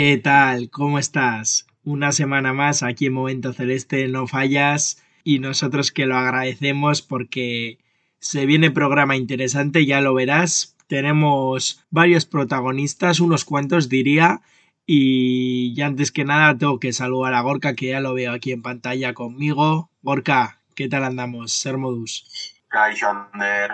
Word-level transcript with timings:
¿Qué 0.00 0.16
tal? 0.16 0.70
¿Cómo 0.70 1.00
estás? 1.00 1.66
Una 1.82 2.12
semana 2.12 2.52
más 2.52 2.84
aquí 2.84 3.06
en 3.06 3.14
Momento 3.14 3.52
Celeste, 3.52 4.06
no 4.06 4.28
fallas 4.28 5.02
y 5.24 5.40
nosotros 5.40 5.90
que 5.90 6.06
lo 6.06 6.16
agradecemos 6.16 7.02
porque 7.02 7.80
se 8.20 8.46
viene 8.46 8.70
programa 8.70 9.16
interesante, 9.16 9.86
ya 9.86 10.00
lo 10.00 10.14
verás. 10.14 10.76
Tenemos 10.86 11.84
varios 11.90 12.26
protagonistas, 12.26 13.18
unos 13.18 13.44
cuantos 13.44 13.88
diría, 13.88 14.40
y 14.86 15.74
ya 15.74 15.86
antes 15.86 16.12
que 16.12 16.24
nada 16.24 16.56
tengo 16.56 16.78
que 16.78 16.92
saludar 16.92 17.34
a 17.34 17.40
Gorka 17.40 17.74
que 17.74 17.88
ya 17.88 17.98
lo 17.98 18.14
veo 18.14 18.32
aquí 18.32 18.52
en 18.52 18.62
pantalla 18.62 19.14
conmigo. 19.14 19.90
Gorka, 20.02 20.60
¿qué 20.76 20.88
tal 20.88 21.02
andamos? 21.02 21.52
Ser 21.52 21.76
modus. 21.76 22.54
Ander, 22.70 23.72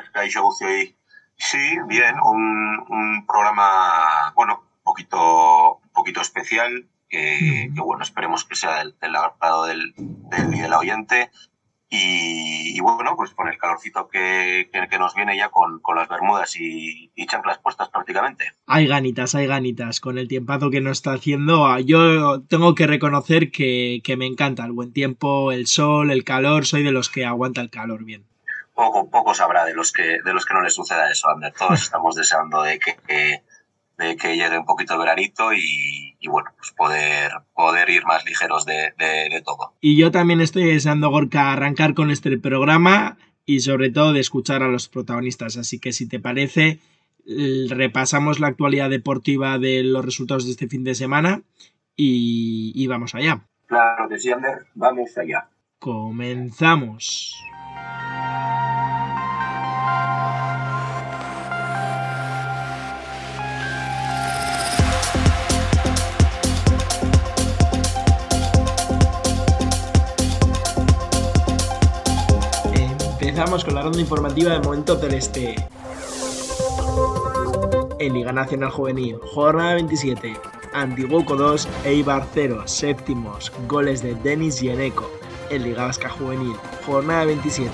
Sí, 1.36 1.76
bien, 1.86 2.14
un, 2.24 2.82
un 2.88 3.26
programa, 3.26 4.32
bueno, 4.34 4.64
poquito, 4.82 5.82
poquito 5.94 6.20
especial, 6.20 6.88
que, 7.08 7.70
bueno, 7.76 8.02
esperemos 8.02 8.44
que 8.44 8.56
sea 8.56 8.78
del, 8.78 8.98
del 9.00 9.16
agrado 9.16 9.64
del, 9.64 9.94
del, 9.96 10.50
del 10.50 10.72
oyente. 10.74 11.30
Y, 11.90 12.76
y, 12.76 12.80
bueno, 12.80 13.14
pues 13.14 13.30
con 13.34 13.46
el 13.46 13.56
calorcito 13.56 14.08
que, 14.08 14.68
que, 14.72 14.88
que 14.88 14.98
nos 14.98 15.14
viene 15.14 15.36
ya 15.36 15.50
con, 15.50 15.78
con 15.78 15.94
las 15.94 16.08
bermudas 16.08 16.56
y, 16.56 17.12
y, 17.14 17.26
chanclas 17.26 17.58
puestas 17.58 17.88
prácticamente. 17.88 18.52
Hay 18.66 18.88
ganitas, 18.88 19.36
hay 19.36 19.46
ganitas. 19.46 20.00
Con 20.00 20.18
el 20.18 20.26
tiempazo 20.26 20.70
que 20.70 20.80
nos 20.80 20.98
está 20.98 21.12
haciendo, 21.12 21.66
ah, 21.66 21.78
yo 21.78 22.42
tengo 22.42 22.74
que 22.74 22.88
reconocer 22.88 23.52
que, 23.52 24.00
que 24.02 24.16
me 24.16 24.26
encanta 24.26 24.64
el 24.64 24.72
buen 24.72 24.92
tiempo, 24.92 25.52
el 25.52 25.68
sol, 25.68 26.10
el 26.10 26.24
calor. 26.24 26.66
Soy 26.66 26.82
de 26.82 26.90
los 26.90 27.10
que 27.10 27.26
aguanta 27.26 27.60
el 27.60 27.70
calor 27.70 28.04
bien. 28.04 28.26
Poco, 28.74 29.08
poco 29.08 29.32
sabrá 29.32 29.64
de 29.64 29.74
los 29.74 29.92
que, 29.92 30.20
de 30.24 30.32
los 30.32 30.44
que 30.46 30.54
no 30.54 30.62
les 30.62 30.74
suceda 30.74 31.12
eso, 31.12 31.28
Ander. 31.28 31.52
Todos 31.56 31.80
estamos 31.82 32.16
deseando 32.16 32.62
de 32.62 32.80
que, 32.80 32.96
que 33.06 33.44
de 33.98 34.16
que 34.16 34.36
llegue 34.36 34.58
un 34.58 34.64
poquito 34.64 34.94
el 34.94 35.00
veranito 35.00 35.52
y, 35.52 36.16
y, 36.18 36.28
bueno, 36.28 36.50
pues 36.56 36.72
poder, 36.72 37.32
poder 37.54 37.90
ir 37.90 38.04
más 38.04 38.24
ligeros 38.24 38.66
de, 38.66 38.92
de, 38.98 39.28
de, 39.30 39.42
todo. 39.42 39.74
Y 39.80 39.96
yo 39.96 40.10
también 40.10 40.40
estoy 40.40 40.64
deseando, 40.64 41.10
Gorka, 41.10 41.52
arrancar 41.52 41.94
con 41.94 42.10
este 42.10 42.36
programa 42.38 43.16
y 43.46 43.60
sobre 43.60 43.90
todo 43.90 44.12
de 44.12 44.20
escuchar 44.20 44.62
a 44.62 44.68
los 44.68 44.88
protagonistas. 44.88 45.56
Así 45.56 45.78
que 45.78 45.92
si 45.92 46.08
te 46.08 46.18
parece, 46.18 46.80
repasamos 47.68 48.40
la 48.40 48.48
actualidad 48.48 48.90
deportiva 48.90 49.58
de 49.58 49.82
los 49.82 50.04
resultados 50.04 50.44
de 50.44 50.52
este 50.52 50.68
fin 50.68 50.84
de 50.84 50.94
semana 50.94 51.42
y, 51.96 52.72
y 52.74 52.86
vamos 52.86 53.14
allá. 53.14 53.46
Claro 53.66 54.08
que 54.08 54.18
sí, 54.18 54.30
Ander, 54.30 54.66
vamos 54.74 55.16
allá. 55.16 55.48
Comenzamos. 55.78 57.34
Empezamos 73.44 73.64
con 73.66 73.74
la 73.74 73.82
ronda 73.82 74.00
informativa 74.00 74.52
de 74.52 74.60
Momento 74.60 74.96
Celeste. 74.98 75.54
En 77.98 78.14
Liga 78.14 78.32
Nacional 78.32 78.70
Juvenil, 78.70 79.18
jornada 79.34 79.74
27. 79.74 80.32
Antiguoco 80.72 81.36
2, 81.36 81.68
Eibar 81.84 82.26
0, 82.32 82.62
séptimos, 82.64 83.52
goles 83.68 84.02
de 84.02 84.14
Denis 84.14 84.62
y 84.62 84.70
Eneco. 84.70 85.10
En 85.50 85.62
Liga 85.62 85.84
Vasca 85.84 86.08
Juvenil, 86.08 86.56
jornada 86.86 87.26
27. 87.26 87.70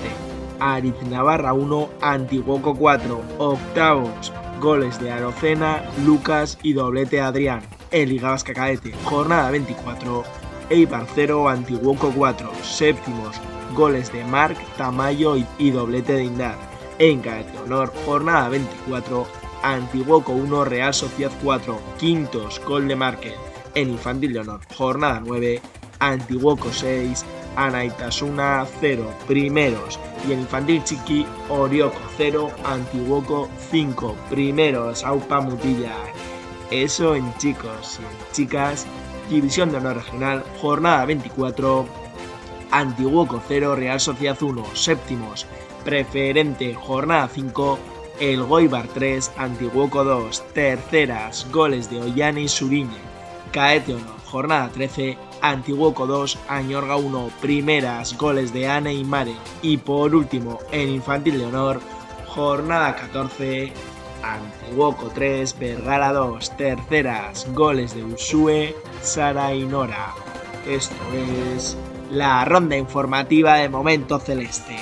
Ariz 0.59 1.01
Navarra 1.09 1.53
1, 1.53 1.89
Antiguoco 2.01 2.75
4, 2.75 3.21
octavos, 3.37 4.33
goles 4.59 4.99
de 4.99 5.09
Arocena, 5.09 5.89
Lucas 6.05 6.57
y 6.63 6.73
doblete 6.73 7.21
Adrián. 7.21 7.61
En 7.91 8.09
Liga 8.09 8.31
Vasca 8.31 8.53
Cadete, 8.53 8.93
jornada 9.05 9.49
24. 9.51 10.25
Eibar 10.69 11.07
0, 11.15 11.47
Antiguoco 11.47 12.11
4, 12.13 12.51
séptimos, 12.61 13.39
goles 13.73 14.11
de 14.11 14.23
Marc, 14.23 14.57
Tamayo 14.77 15.35
y, 15.57 15.71
doblete 15.71 16.13
de 16.13 16.23
Indar. 16.25 16.57
En 16.99 17.21
Cadete 17.21 17.57
Honor, 17.59 17.93
jornada 18.05 18.49
24, 18.49 19.25
Antiguoco 19.63 20.33
1, 20.33 20.65
Real 20.65 20.93
Sociedad 20.93 21.31
4, 21.43 21.79
quintos, 21.97 22.61
gol 22.65 22.87
de 22.87 22.95
Márquez. 22.95 23.35
En 23.73 23.89
Infantil 23.89 24.33
de 24.33 24.39
Honor, 24.39 24.61
jornada 24.75 25.21
9, 25.25 25.61
Antiguoco 25.99 26.71
6, 26.71 27.25
Anaitasuna 27.55 28.65
0, 28.79 29.09
primeros. 29.27 29.99
Y 30.27 30.33
en 30.33 30.41
Infantil 30.41 30.83
Chiqui, 30.83 31.25
Orioco 31.49 31.99
0, 32.17 32.51
Antiguoco 32.65 33.49
5, 33.71 34.15
primeros. 34.29 35.03
Aupa 35.03 35.41
Mutilla. 35.41 35.95
Eso 36.69 37.15
en 37.15 37.33
chicos 37.37 37.99
y 37.99 38.33
chicas. 38.33 38.85
División 39.29 39.71
de 39.71 39.77
Honor 39.77 39.97
Regional, 39.97 40.43
jornada 40.61 41.05
24, 41.05 41.85
Antiguoco 42.71 43.41
0, 43.47 43.75
Real 43.75 43.99
Sociedad 43.99 44.41
1, 44.41 44.65
séptimos, 44.73 45.45
preferente, 45.83 46.73
jornada 46.73 47.27
5, 47.27 47.79
El 48.19 48.43
Goibar 48.43 48.87
3, 48.87 49.31
Antiguoco 49.37 50.03
2, 50.03 50.43
terceras, 50.53 51.47
goles 51.51 51.89
de 51.89 52.01
Ollani 52.01 52.43
y 52.43 52.47
Suriñe, 52.47 52.97
Caete 53.51 53.95
1, 53.95 54.05
jornada 54.25 54.69
13, 54.69 55.17
Antiguoco 55.41 56.07
2, 56.07 56.37
Añorga 56.47 56.95
1, 56.95 57.31
primeras, 57.41 58.17
goles 58.17 58.53
de 58.53 58.69
Ane 58.69 58.93
y 58.93 59.03
Mare, 59.03 59.35
y 59.61 59.77
por 59.77 60.15
último, 60.15 60.59
en 60.71 60.89
Infantil 60.89 61.39
de 61.39 61.45
Honor, 61.45 61.81
jornada 62.27 62.95
14, 62.95 63.73
Antiguoco 64.23 65.09
3, 65.13 65.59
Vergara 65.59 66.13
2, 66.13 66.55
terceras, 66.55 67.47
goles 67.53 67.93
de 67.95 68.05
Usue, 68.05 68.75
Sara 69.01 69.53
y 69.53 69.65
Nora. 69.65 70.13
Esto 70.67 70.95
es 71.55 71.75
la 72.11 72.43
ronda 72.43 72.77
informativa 72.77 73.55
de 73.55 73.69
Momento 73.69 74.19
Celeste. 74.19 74.75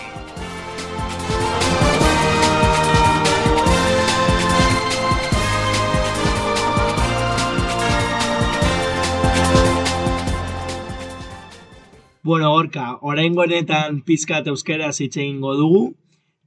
Bueno, 12.24 12.54
Orka, 12.54 12.98
oraingo 13.02 13.42
honetan 13.42 14.02
pizkat 14.02 14.48
euskaraz 14.48 15.00
hitz 15.00 15.16
egingo 15.18 15.56
dugu, 15.58 15.84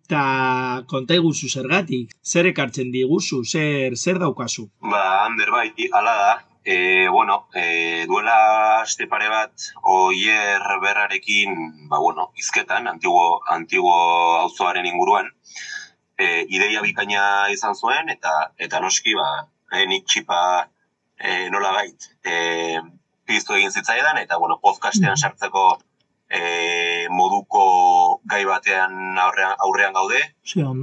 eta 0.04 0.84
konta 0.90 1.14
iguzu 1.14 1.48
zergatik, 1.48 2.12
zer 2.22 2.50
ekartzen 2.50 2.92
diguzu, 2.92 3.44
zer, 3.44 3.96
zer 3.96 4.18
daukazu? 4.18 4.68
Ba, 4.80 5.24
Ander, 5.26 5.50
bai, 5.50 5.70
ala 5.90 6.14
da, 6.20 6.34
E, 6.64 7.08
bueno, 7.08 7.48
e, 7.54 8.06
duela 8.06 8.82
este 8.84 9.08
pare 9.08 9.28
bat 9.28 9.52
oier 9.82 10.62
berrarekin, 10.80 11.88
ba, 11.88 11.98
bueno, 11.98 12.30
izketan, 12.38 12.86
antiguo, 12.86 13.40
antiguo 13.50 13.96
auzoaren 14.38 14.86
inguruan, 14.86 15.30
e, 16.16 16.46
ideia 16.48 16.82
bikaina 16.82 17.24
izan 17.50 17.74
zuen, 17.74 18.10
eta 18.14 18.52
eta 18.58 18.80
noski, 18.80 19.14
ba, 19.18 19.48
e, 19.72 19.86
nik 19.90 20.06
txipa 20.06 20.68
e, 21.18 21.48
nola 21.50 21.72
gait, 21.80 22.10
e, 22.22 22.78
piztu 23.26 23.58
egin 23.58 23.74
zitzaidan, 23.74 24.22
eta, 24.22 24.38
bueno, 24.38 24.60
podcastean 24.62 25.18
sartzeko 25.18 25.66
e, 26.30 27.08
moduko 27.10 28.20
gai 28.24 28.44
batean 28.48 29.18
aurrean, 29.18 29.56
aurrean 29.66 29.98
gaude, 29.98 30.22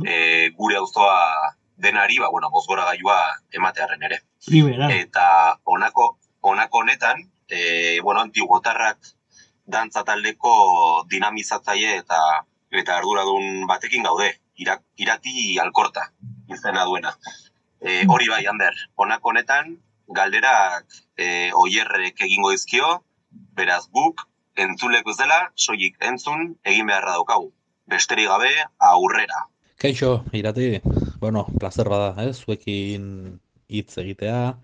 e, 0.06 0.20
gure 0.60 0.78
auzoa 0.84 1.56
denari, 1.80 2.20
ba, 2.20 2.30
bueno, 2.30 2.50
bozgora 2.52 2.86
gailua 2.86 3.18
ematearen 3.52 4.04
ere. 4.04 4.22
Primera. 4.46 4.92
Eta 4.94 5.60
honako 5.64 6.18
honako 6.42 6.80
honetan, 6.80 7.32
e, 7.48 8.00
bueno, 8.02 8.22
antiguotarrak 8.22 8.98
dantza 9.66 10.04
taldeko 10.04 11.06
dinamizatzaile 11.10 11.98
eta 11.98 12.20
eta 12.72 12.98
arduradun 12.98 13.66
batekin 13.68 14.04
gaude, 14.04 14.32
Irak, 14.60 14.84
irati 14.98 15.58
alkorta 15.60 16.12
izena 16.54 16.86
duena. 16.86 17.16
E, 17.82 18.04
hori 18.08 18.28
bai, 18.30 18.44
Ander, 18.46 18.76
honako 18.96 19.32
honetan, 19.34 19.78
galderak 20.08 20.86
e, 21.18 21.52
oierrek 21.54 22.22
egingo 22.28 22.52
dizkio, 22.52 23.00
beraz 23.58 23.86
guk, 23.94 24.26
entzuleko 24.60 25.14
ez 25.14 25.18
dela, 25.22 25.40
soilik 25.56 25.98
entzun 26.12 26.56
egin 26.66 26.90
beharra 26.90 27.16
daukagu. 27.18 27.54
Besterik 27.90 28.30
gabe, 28.30 28.52
aurrera. 28.92 29.46
Kaixo, 29.82 30.20
irati, 30.36 30.82
bueno, 31.20 31.46
placer 31.60 31.90
bada, 31.90 32.16
eh? 32.24 32.34
zuekin 32.34 33.40
hitz 33.68 33.98
egitea, 33.98 34.58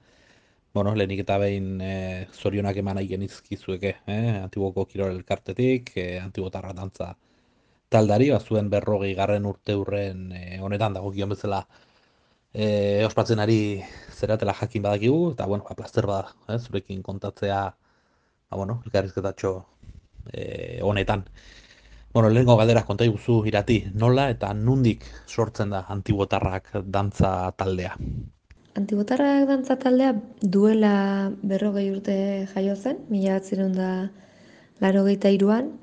bueno, 0.73 0.93
lehenik 0.95 1.21
eta 1.23 1.37
behin 1.39 1.81
e, 1.81 2.27
zorionak 2.33 2.77
eman 2.81 2.97
nahi 2.99 3.07
genizkizueke, 3.07 3.95
eh? 4.07 4.41
Antiboko 4.43 4.85
Kirol 4.87 5.15
Elkartetik, 5.15 5.91
e, 5.97 6.19
Antibotarra 6.19 6.73
dantza 6.73 7.13
taldari, 7.89 8.29
bazuen 8.33 8.69
berrogei 8.69 9.13
garren 9.15 9.45
urte 9.51 9.75
hurren 9.75 10.31
e, 10.35 10.59
honetan 10.61 10.95
dago 10.97 11.11
gion 11.15 11.31
bezala 11.35 11.61
e, 12.53 13.03
ospatzen 13.05 13.39
ari 13.43 13.59
zeratela 14.11 14.55
jakin 14.61 14.83
badakigu, 14.87 15.31
eta, 15.35 15.47
bueno, 15.51 15.65
ba, 15.69 15.75
plazer 15.75 16.07
bada, 16.11 16.33
eh? 16.49 16.59
zurekin 16.59 17.03
kontatzea, 17.03 17.61
ba, 18.49 18.57
bueno, 18.57 18.81
elkarrizketatxo 18.85 19.53
e, 20.33 20.79
honetan. 20.83 21.27
Bueno, 22.15 22.29
lehenko 22.29 22.55
galdera 22.55 22.85
konta 22.87 23.03
iguzu 23.03 23.41
irati, 23.49 23.75
nola 24.01 24.29
eta 24.31 24.53
nundik 24.55 25.01
sortzen 25.27 25.73
da 25.73 25.81
antibotarrak 25.91 26.69
dantza 26.87 27.31
taldea? 27.59 27.97
Antibotarrak 28.79 29.43
dantza 29.49 29.75
taldea 29.81 30.13
duela 30.55 30.93
berrogei 31.43 31.89
urte 31.91 32.15
jaio 32.53 32.77
zen, 32.77 33.01
mila 33.09 33.35
batzirun 33.35 33.75
da 33.75 33.89
laro 34.79 35.03
iruan, 35.09 35.73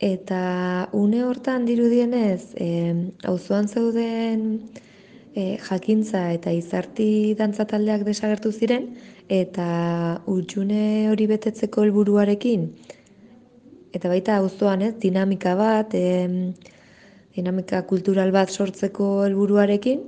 eta 0.00 0.88
une 0.94 1.22
hortan 1.22 1.66
dirudienez, 1.66 2.54
e, 2.56 3.12
auzoan 3.24 3.68
zeuden 3.68 4.62
e, 5.34 5.58
jakintza 5.58 6.32
eta 6.32 6.52
izarti 6.52 7.34
dantza 7.34 7.66
taldeak 7.66 8.00
desagertu 8.08 8.50
ziren, 8.50 8.96
eta 9.28 10.22
utxune 10.24 11.10
hori 11.10 11.26
betetzeko 11.26 11.82
helburuarekin, 11.82 12.70
eta 13.94 14.08
baita 14.08 14.36
auzoan 14.40 14.82
ez, 14.82 14.94
dinamika 15.02 15.54
bat, 15.58 15.94
e, 15.94 16.52
dinamika 17.36 17.82
kultural 17.86 18.32
bat 18.32 18.50
sortzeko 18.50 19.24
helburuarekin, 19.26 20.02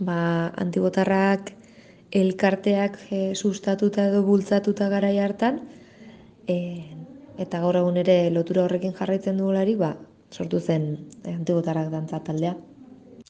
ba, 0.00 0.20
antibotarrak 0.64 1.52
elkarteak 2.10 2.98
e, 3.10 3.20
sustatuta 3.34 4.08
edo 4.10 4.22
bultzatuta 4.26 4.88
garai 4.92 5.18
hartan, 5.18 5.60
e, 6.48 6.56
eta 7.38 7.60
gaur 7.62 7.78
egun 7.82 8.00
ere 8.00 8.16
lotura 8.34 8.64
horrekin 8.66 8.96
jarraitzen 8.96 9.38
dugulari, 9.40 9.76
ba, 9.76 9.94
sortu 10.30 10.60
zen 10.60 10.90
e, 11.24 11.32
antibotarrak 11.34 11.90
dantza 11.92 12.20
taldea. 12.26 12.56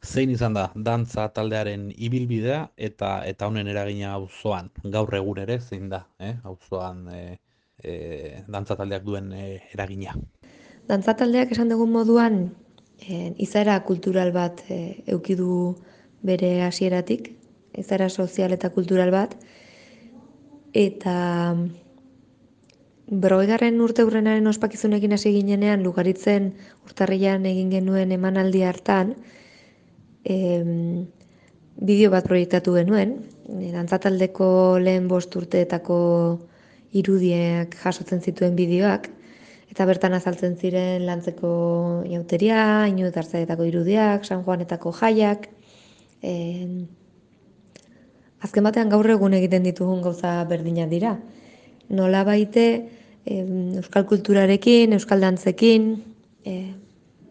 Zein 0.00 0.30
izan 0.32 0.54
da 0.56 0.70
dantza 0.74 1.26
taldearen 1.36 1.90
ibilbidea 1.92 2.60
eta 2.88 3.18
eta 3.28 3.50
honen 3.50 3.68
eragina 3.68 4.14
auzoan 4.16 4.70
gaur 4.94 5.12
egun 5.18 5.42
ere 5.42 5.58
zein 5.60 5.90
da, 5.92 6.06
eh? 6.18 6.38
Auzoan 6.48 7.02
eh 7.12 7.36
e, 7.82 8.42
dantza 8.48 8.76
taldeak 8.76 9.04
duen 9.04 9.32
e, 9.32 9.60
eragina. 9.74 10.16
Dantza 10.88 11.14
taldeak 11.16 11.52
esan 11.54 11.70
dugun 11.72 11.92
moduan 11.92 12.40
e, 13.00 13.34
izaera 13.38 13.78
kultural 13.86 14.32
bat 14.32 14.62
e, 14.68 15.02
eukidu 15.06 15.76
bere 16.22 16.62
hasieratik, 16.66 17.32
izaera 17.78 18.08
sozial 18.10 18.52
eta 18.52 18.70
kultural 18.74 19.12
bat, 19.14 19.36
eta 20.76 21.14
berrogegarren 23.10 23.80
urte 23.82 24.04
urrenaren 24.06 24.46
ospakizunekin 24.46 25.16
hasi 25.16 25.32
ginenean 25.34 25.82
lugaritzen 25.82 26.52
urtarrian 26.86 27.46
egin 27.48 27.70
genuen 27.72 28.12
emanaldi 28.14 28.62
hartan, 28.62 29.16
e, 30.24 30.36
bideo 31.80 32.10
bat 32.12 32.28
proiektatu 32.28 32.76
genuen, 32.76 33.16
e, 33.48 33.72
dantzataldeko 33.72 34.78
lehen 34.82 35.08
bost 35.08 35.34
urteetako 35.36 35.98
irudiak 36.96 37.76
jasotzen 37.82 38.20
zituen 38.20 38.56
bideoak, 38.58 39.08
eta 39.70 39.86
bertan 39.86 40.16
azaltzen 40.16 40.56
ziren 40.58 41.04
lantzeko 41.06 41.50
jauteria, 42.10 42.86
inu 42.90 43.06
eta 43.06 43.56
irudiak, 43.64 44.24
San 44.24 44.42
Juanetako 44.44 44.92
jaiak. 44.92 45.48
E, 46.22 46.34
azken 48.40 48.64
batean 48.64 48.88
gaur 48.88 49.08
egun 49.08 49.34
egiten 49.34 49.62
ditugun 49.62 50.02
gauza 50.02 50.44
berdina 50.44 50.86
dira. 50.86 51.18
Nola 51.88 52.24
baite 52.24 52.66
e, 53.24 53.38
euskal 53.78 54.06
kulturarekin, 54.06 54.92
euskal 54.92 55.20
dantzekin, 55.20 56.02
e, 56.44 56.74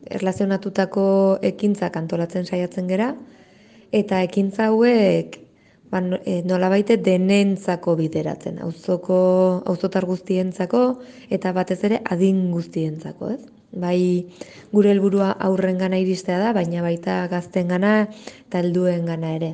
erlazionatutako 0.09 1.39
ekintza 1.43 1.91
antolatzen 1.93 2.45
saiatzen 2.45 2.87
gera, 2.87 3.13
eta 3.91 4.23
ekintza 4.23 4.69
hauek 4.71 5.48
ba, 5.91 6.01
e, 6.25 6.41
nola 6.45 6.69
baite 6.69 6.97
denentzako 6.97 7.95
bideratzen, 7.99 8.59
auzoko 8.65 9.19
auzotar 9.65 10.05
guztientzako 10.05 10.83
eta 11.29 11.53
batez 11.53 11.79
ere 11.89 12.01
adin 12.05 12.49
guztientzako, 12.53 13.31
ez? 13.35 13.41
Bai, 13.69 14.25
gure 14.73 14.89
helburua 14.89 15.29
aurren 15.45 15.77
gana 15.77 15.99
iristea 16.01 16.39
da, 16.41 16.53
baina 16.57 16.81
baita 16.81 17.27
gazten 17.29 17.69
gana 17.69 18.07
eta 18.09 18.63
helduen 18.63 19.05
gana 19.05 19.35
ere. 19.35 19.51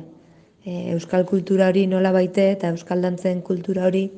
E, 0.64 0.92
euskal 0.94 1.26
kultura 1.28 1.68
hori 1.68 1.86
nola 1.86 2.12
baite 2.12 2.50
eta 2.54 2.72
euskal 2.72 3.04
dantzen 3.04 3.42
kultura 3.44 3.84
hori 3.86 4.08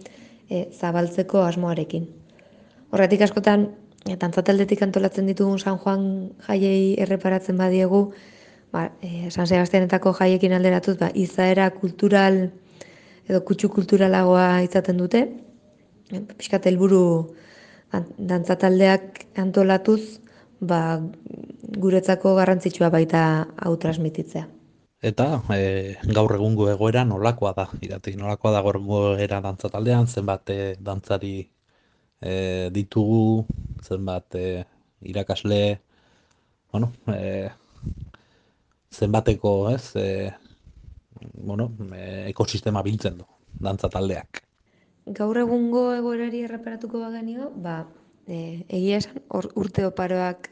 e, 0.48 0.68
zabaltzeko 0.72 1.42
asmoarekin. 1.42 2.06
Horretik 2.94 3.26
askotan, 3.26 3.68
e, 4.06 4.16
tantzateldetik 4.16 4.82
antolatzen 4.86 5.26
ditugun 5.28 5.58
San 5.58 5.78
Juan 5.82 6.04
jaiei 6.46 6.94
erreparatzen 7.02 7.58
badiegu, 7.58 8.08
ba, 8.72 8.90
e, 9.02 9.30
San 9.30 9.46
Sebastianetako 9.46 10.14
jaiekin 10.20 10.54
alderatuz, 10.56 10.96
ba, 11.00 11.10
izaera 11.14 11.70
kultural 11.74 12.48
edo 13.28 13.42
kutsu 13.44 13.68
kulturalagoa 13.72 14.62
izaten 14.66 15.00
dute. 15.00 15.24
E, 16.12 16.22
Piskat 16.36 16.66
helburu 16.70 17.02
dantzataldeak 18.18 19.24
antolatuz, 19.40 20.20
ba, 20.60 21.00
guretzako 21.78 22.34
garrantzitsua 22.38 22.90
baita 22.92 23.22
hau 23.64 23.76
transmititzea. 23.80 24.46
Eta 24.98 25.28
e, 25.54 25.94
gaur 26.14 26.34
egungo 26.34 26.66
egoera 26.72 27.04
nolakoa 27.06 27.52
da, 27.54 27.68
iratik 27.86 28.16
nolakoa 28.18 28.56
da 28.56 28.62
gaur 28.66 28.80
egungo 28.80 29.02
egoera 29.12 29.38
dantzataldean, 29.44 30.08
zenbat 30.10 30.50
e, 30.50 30.58
dantzari 30.82 31.36
e, 32.20 32.32
ditugu, 32.74 33.46
zenbat 33.86 34.34
e, 34.34 34.64
irakasle, 35.06 35.78
bueno, 36.72 36.90
e, 37.14 37.48
zenbateko, 38.94 39.70
ez, 39.70 39.94
e, 39.96 40.32
bueno, 41.34 41.70
e, 41.94 42.28
ekosistema 42.30 42.82
biltzen 42.82 43.18
du, 43.18 43.26
dantza 43.60 43.90
taldeak. 43.92 44.42
Gaur 45.18 45.40
egungo 45.40 45.88
egoerari 45.96 46.42
erreparatuko 46.44 47.00
bagenio, 47.00 47.50
ba, 47.56 47.82
e, 48.26 48.64
egia 48.68 48.98
esan, 49.02 49.22
or, 49.28 49.50
urte 49.56 49.86
oparoak 49.88 50.50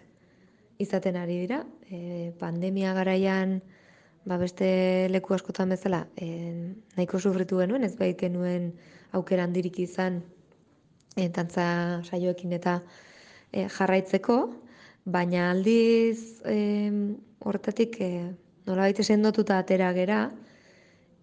izaten 0.82 1.16
ari 1.20 1.40
dira, 1.44 1.62
e, 1.90 2.32
pandemia 2.40 2.94
garaian, 2.96 3.58
ba, 4.26 4.38
beste 4.40 5.08
leku 5.12 5.36
askotan 5.36 5.72
bezala, 5.74 6.06
e, 6.16 6.28
nahiko 6.96 7.20
sufritu 7.20 7.60
genuen, 7.62 7.84
ez 7.84 7.94
bait 7.96 8.18
genuen 8.20 8.72
aukera 9.16 9.44
handirik 9.44 9.78
izan, 9.84 10.22
e, 11.16 11.28
dantza 11.28 11.66
saioekin 12.04 12.56
eta 12.56 12.80
e, 13.52 13.66
jarraitzeko, 13.68 14.38
baina 15.06 15.50
aldiz 15.52 16.42
e, 16.44 16.56
hortatik 17.40 18.00
e, 18.00 18.10
nola 18.66 18.86
baita 18.86 19.04
sendotuta 19.04 19.58
atera 19.58 19.92
gera, 19.96 20.20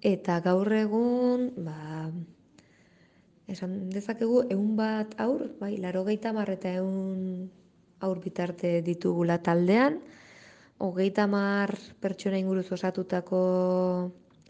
eta 0.03 0.39
gaur 0.43 0.71
egun, 0.75 1.49
ba, 1.65 2.11
esan 3.47 3.89
dezakegu, 3.93 4.43
egun 4.51 4.75
bat 4.79 5.15
aur, 5.23 5.47
bai, 5.59 5.77
laro 5.77 6.03
geita 6.07 6.33
marreta 6.35 6.71
egun 6.71 7.49
aur 8.03 8.19
bitarte 8.23 8.81
ditugula 8.83 9.39
taldean, 9.43 9.99
hogeita 10.83 11.27
mar 11.31 11.71
pertsona 12.03 12.39
inguruz 12.41 12.67
osatutako 12.75 13.41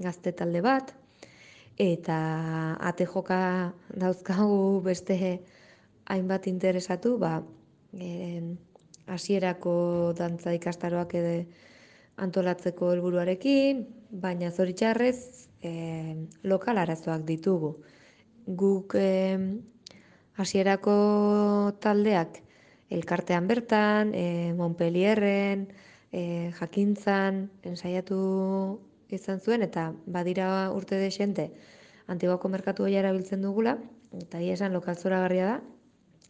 gazte 0.02 0.34
talde 0.34 0.62
bat, 0.66 0.94
eta 1.78 2.18
ate 2.82 3.06
joka 3.10 3.74
dauzkagu 3.90 4.82
beste 4.86 5.18
hainbat 6.10 6.48
interesatu, 6.48 7.18
ba, 7.18 7.40
hasierako 9.08 10.14
dantza 10.18 10.54
ikastaroak 10.56 11.14
ere 11.20 11.36
antolatzeko 12.24 12.92
helburuarekin, 12.94 13.84
baina 14.12 14.52
zoritxarrez 14.52 15.48
e, 15.62 15.74
lokal 16.44 16.78
arazoak 16.78 17.26
ditugu. 17.26 17.76
Guk 18.46 18.96
hasierako 20.38 20.96
taldeak 21.82 22.42
elkartean 22.94 23.48
bertan, 23.48 24.14
e, 24.14 24.54
Montpellierren, 24.54 25.68
e, 26.12 26.52
jakintzan, 26.60 27.48
ensaiatu 27.66 28.20
izan 29.14 29.40
zuen, 29.42 29.64
eta 29.66 29.92
badira 30.06 30.70
urte 30.74 31.00
desente 31.02 31.50
antiguako 32.08 32.50
merkatu 32.54 32.86
erabiltzen 32.88 33.42
dugula, 33.42 33.78
eta 34.14 34.42
esan 34.42 34.74
lokal 34.74 34.98
zora 34.98 35.22
da, 35.28 35.62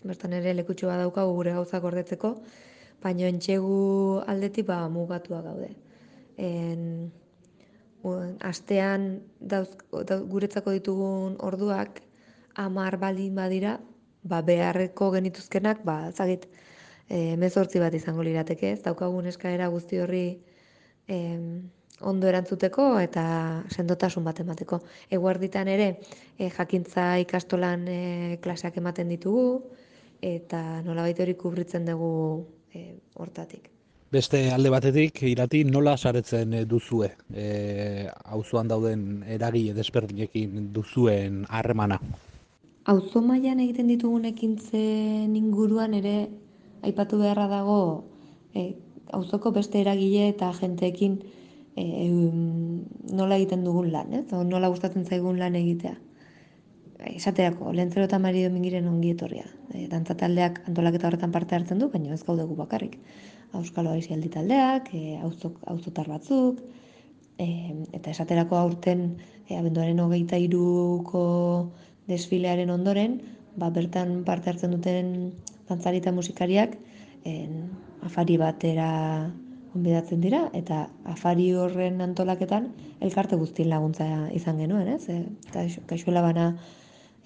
bertan 0.04 0.34
ere 0.38 0.54
lekutxo 0.54 0.88
bat 0.88 1.02
daukagu 1.02 1.34
gure 1.40 1.54
gauzak 1.56 1.84
gordetzeko, 1.84 2.36
baina 3.04 3.28
entxegu 3.28 4.22
aldetik 4.28 4.68
ba, 4.68 4.80
mugatua 4.90 5.42
gaude. 5.46 5.70
En, 6.38 7.12
astean 8.44 9.22
dauz, 9.40 9.70
guretzako 10.32 10.74
ditugun 10.76 11.38
orduak 11.40 12.02
amar 12.56 12.98
baldin 13.00 13.36
badira, 13.36 13.78
ba, 14.24 14.42
beharreko 14.42 15.12
genituzkenak, 15.16 15.84
ba, 15.88 16.12
zagit, 16.12 16.48
e, 17.10 17.36
mezortzi 17.38 17.80
bat 17.84 17.96
izango 17.96 18.24
lirateke, 18.24 18.74
ez 18.76 18.82
daukagun 18.84 19.28
eskaera 19.32 19.70
guzti 19.74 20.00
horri 20.04 20.26
e, 21.08 21.18
ondo 22.02 22.28
erantzuteko 22.28 22.88
eta 23.00 23.24
sendotasun 23.72 24.26
bat 24.28 24.40
emateko. 24.44 24.82
Eguerditan 25.14 25.70
ere 25.72 25.90
e, 26.38 26.50
jakintza 26.50 27.14
ikastolan 27.24 27.88
e, 27.88 28.00
klaseak 28.44 28.80
ematen 28.82 29.12
ditugu 29.14 29.48
eta 30.24 30.82
nolabait 30.86 31.20
hori 31.20 31.36
kubritzen 31.36 31.86
dugu 31.86 32.12
e, 32.74 32.96
hortatik. 33.20 33.70
Beste 34.14 34.40
alde 34.54 34.70
batetik, 34.70 35.24
irati 35.26 35.64
nola 35.66 35.96
saretzen 35.98 36.54
duzue? 36.70 37.10
E, 37.34 38.06
auzoan 38.38 38.70
dauden 38.70 39.24
eragile 39.36 39.74
desberdinekin 39.74 40.70
duzuen 40.76 41.44
harremana? 41.50 41.98
Auzo 42.94 43.24
mailan 43.26 43.64
egiten 43.64 43.90
ditugun 43.90 44.28
ekintzen 44.30 45.36
inguruan 45.40 45.96
ere 45.98 46.16
aipatu 46.84 47.20
beharra 47.24 47.48
dago 47.50 47.80
e, 48.54 48.74
auzoko 49.18 49.52
beste 49.56 49.82
eragile 49.82 50.28
eta 50.30 50.52
jenteekin 50.60 51.18
e, 51.76 51.86
nola 53.18 53.40
egiten 53.40 53.64
dugun 53.66 53.92
lan, 53.92 54.14
ez? 54.14 54.28
O 54.32 54.44
nola 54.44 54.70
gustatzen 54.70 55.08
zaigun 55.10 55.40
lan 55.42 55.58
egitea. 55.60 55.96
Esaterako, 57.10 57.74
lentzero 57.76 58.06
eta 58.08 58.20
mari 58.20 58.44
domingiren 58.46 58.88
ongi 58.88 59.12
etorria. 59.14 59.46
E, 59.74 59.88
dantza 59.92 60.16
taldeak 60.20 60.62
antolaketa 60.70 61.10
horretan 61.10 61.34
parte 61.36 61.56
hartzen 61.56 61.82
du, 61.82 61.90
baina 61.92 62.14
ez 62.16 62.24
gaudegu 62.24 62.56
bakarrik. 62.56 62.98
Euskalo 63.54 63.92
Aizialdi 63.94 64.30
taldeak, 64.34 64.90
e, 64.96 65.20
auzotar 65.22 66.08
batzuk, 66.10 66.62
e, 67.38 67.48
eta 67.92 68.12
esaterako 68.12 68.58
aurten 68.58 69.06
e, 69.50 69.58
abenduaren 69.58 70.00
hogeita 70.00 70.40
iruko 70.40 71.24
desfilearen 72.08 72.72
ondoren, 72.74 73.20
ba, 73.56 73.70
bertan 73.70 74.24
parte 74.28 74.52
hartzen 74.52 74.74
duten 74.76 75.34
dantzari 75.70 76.02
eta 76.02 76.12
musikariak 76.16 76.78
en, 77.30 77.66
afari 78.04 78.38
batera 78.38 79.32
onbidatzen 79.74 80.22
dira, 80.22 80.46
eta 80.54 80.88
afari 81.10 81.52
horren 81.58 82.02
antolaketan 82.06 82.70
elkarte 83.02 83.40
guztien 83.42 83.72
laguntza 83.72 84.08
izan 84.36 84.60
genuen, 84.62 84.88
ez? 84.96 85.10
E, 85.10 85.24
kaixuela 85.90 86.22
bana 86.22 86.54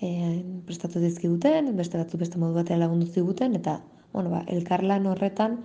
e, 0.01 0.44
prestatu 0.66 1.01
dizkiguten, 1.04 1.70
beste 1.77 1.98
batzu 1.98 2.18
beste 2.18 2.39
modu 2.42 2.58
batean 2.58 2.82
lagundu 2.84 3.08
ziguten, 3.08 3.56
eta 3.56 3.80
bueno, 4.13 4.32
ba, 4.34 4.44
elkarlan 4.48 5.08
horretan 5.08 5.62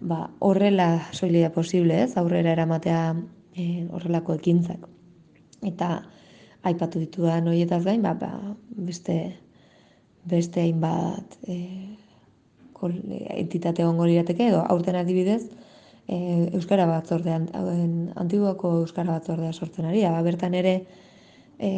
ba, 0.00 0.30
horrela 0.40 1.06
soilia 1.12 1.52
posible, 1.52 2.02
ez? 2.02 2.16
Aurrera 2.16 2.52
eramatea 2.52 3.04
e, 3.54 3.86
horrelako 3.90 4.36
ekintzak. 4.40 4.88
Eta 5.62 6.02
aipatu 6.66 7.00
ditudan 7.02 7.48
horietaz 7.48 7.82
gain, 7.84 8.02
ba, 8.02 8.14
ba, 8.18 8.56
beste 8.70 9.18
beste 10.24 10.62
hainbat 10.62 11.36
e, 11.50 11.58
entitate 12.82 13.82
egongo 13.82 14.06
lirateke 14.06 14.48
edo 14.50 14.62
aurten 14.74 14.96
adibidez 14.98 15.42
e, 16.06 16.16
euskara 16.54 16.86
batzordean 16.90 17.48
antiguako 18.18 18.72
euskara 18.82 19.18
batzordea 19.18 19.52
sortzen 19.52 19.86
ari 19.90 20.02
ba, 20.02 20.22
bertan 20.22 20.54
ere 20.58 20.74
e, 21.62 21.70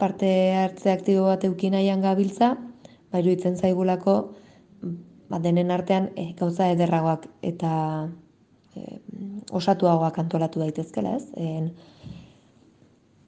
parte 0.00 0.30
hartze 0.56 0.92
aktibo 0.92 1.28
bat 1.28 1.44
eukin 1.44 1.76
nahian 1.76 2.00
gabiltza 2.00 2.54
ba 3.12 3.20
iruditzen 3.20 3.58
zaigulako 3.60 4.16
ba, 5.28 5.38
denen 5.38 5.70
artean 5.70 6.10
e, 6.16 6.32
gauza 6.38 6.70
ederragoak 6.72 7.28
eta 7.52 7.72
e, 8.74 9.00
osatuagoak 9.52 10.18
antolatu 10.22 10.62
daitezkela, 10.62 11.16
ez? 11.18 11.26
En, 11.36 11.72